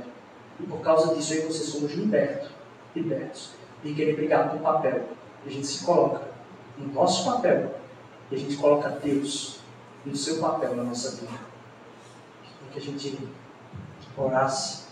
[0.60, 2.50] E por causa disso, e você somos libertos
[2.96, 3.52] libertos
[3.84, 5.10] de querer brigar por papel.
[5.46, 6.22] A gente se coloca
[6.78, 7.76] no nosso papel
[8.30, 9.60] e a gente coloca Deus
[10.06, 11.52] no seu papel na nossa vida.
[12.72, 13.20] Que a gente
[14.16, 14.84] orasse,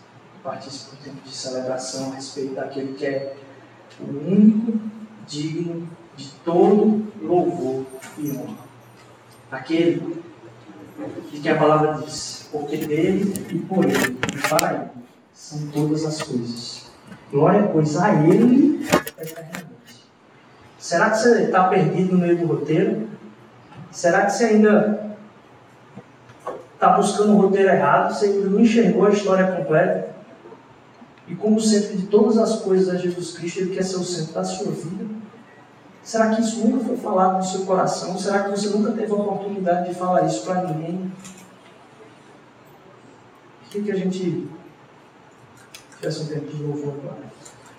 [0.43, 3.37] partisse por um tempo de celebração a respeito daquele que é
[3.99, 4.79] o único
[5.27, 5.87] digno
[6.17, 7.85] de todo louvor
[8.17, 8.69] e honra.
[9.51, 10.21] Aquele
[11.31, 14.89] de que a palavra diz, porque dele e por ele e para ele
[15.33, 16.88] são todas as coisas
[17.31, 18.85] Glória, pois a Ele
[19.17, 19.69] eternamente.
[20.77, 23.07] Será que você está perdido no meio do roteiro?
[23.91, 25.17] Será que você ainda
[26.73, 28.13] está buscando o roteiro errado?
[28.13, 30.09] Você ainda não enxergou a história completa?
[31.29, 34.03] e como o centro de todas as coisas é Jesus Cristo, Ele quer ser o
[34.03, 35.05] centro da sua vida?
[36.01, 38.17] Será que isso nunca foi falado no seu coração?
[38.17, 41.11] Será que você nunca teve a oportunidade de falar isso para ninguém?
[43.61, 44.47] Por que, que a gente
[45.99, 47.29] tivesse um tempo de louvor agora?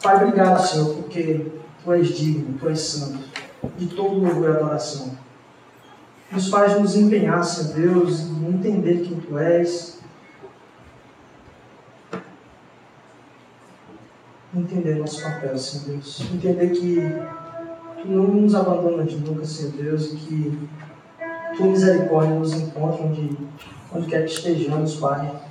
[0.03, 1.47] Pai, obrigado, Senhor, porque
[1.83, 3.18] Tu és digno, Tu és santo,
[3.77, 5.18] de todo louvor e adoração.
[6.31, 9.99] Nos faz nos empenhar, Senhor Deus, em entender quem Tu és,
[14.55, 16.21] entender nosso papel, Senhor Deus.
[16.33, 16.97] Entender que
[18.03, 20.68] Tu não nos abandonas nunca, Senhor Deus, e que
[21.57, 23.37] Tua misericórdia nos encontra onde,
[23.93, 25.50] onde quer que estejamos, Pai.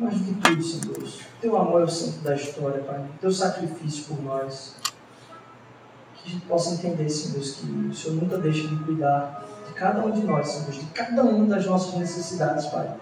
[0.00, 1.20] Mais do que tudo, Senhor Deus.
[1.40, 3.04] Teu amor é o centro da história, Pai.
[3.20, 4.74] Teu sacrifício por nós.
[6.14, 9.74] Que a gente possa entender, Senhor Deus, que o Senhor nunca deixa de cuidar de
[9.74, 12.92] cada um de nós, Senhor Deus, de cada uma das nossas necessidades, Pai.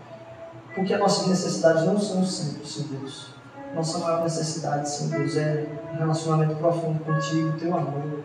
[0.75, 3.39] Porque as nossas necessidades não são simples, Senhor Deus
[3.75, 8.25] nossa maior necessidade, Senhor Deus, é um relacionamento profundo contigo, teu amor.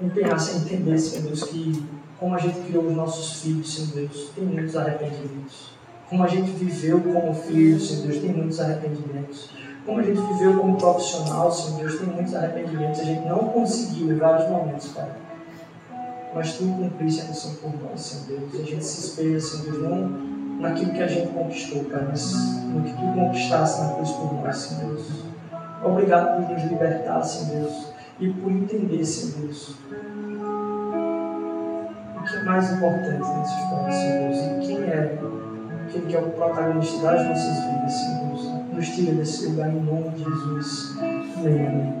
[0.00, 1.86] Empenhar-se a entender, Senhor Deus, que
[2.18, 5.79] como a gente criou os nossos filhos, Senhor Deus, tem muitos arrependimentos.
[6.10, 9.48] Como a gente viveu como filho, Senhor Deus, tem muitos arrependimentos.
[9.86, 13.00] Como a gente viveu como profissional, Senhor Deus, tem muitos arrependimentos.
[13.00, 15.08] A gente não conseguiu em vários momentos, Pai.
[16.34, 18.54] Mas Tu cumpriste a missão por nós, Senhor Deus.
[18.54, 20.08] A gente se espelha, Senhor Deus, não
[20.58, 22.34] naquilo que a gente conquistou, Pai, mas
[22.66, 25.24] no que Tu conquistaste na cruz por nós, Senhor Deus.
[25.84, 27.86] Obrigado por nos libertar, Senhor Deus,
[28.18, 29.76] e por entender, Senhor Deus,
[32.16, 35.18] o que é mais importante nessa história, Senhor Deus, e quem é
[35.90, 38.64] aquele que é o protagonista das nossas vidas, Senhor.
[38.72, 40.96] Nos tira desse lugar em nome de Jesus.
[41.36, 41.99] Amém.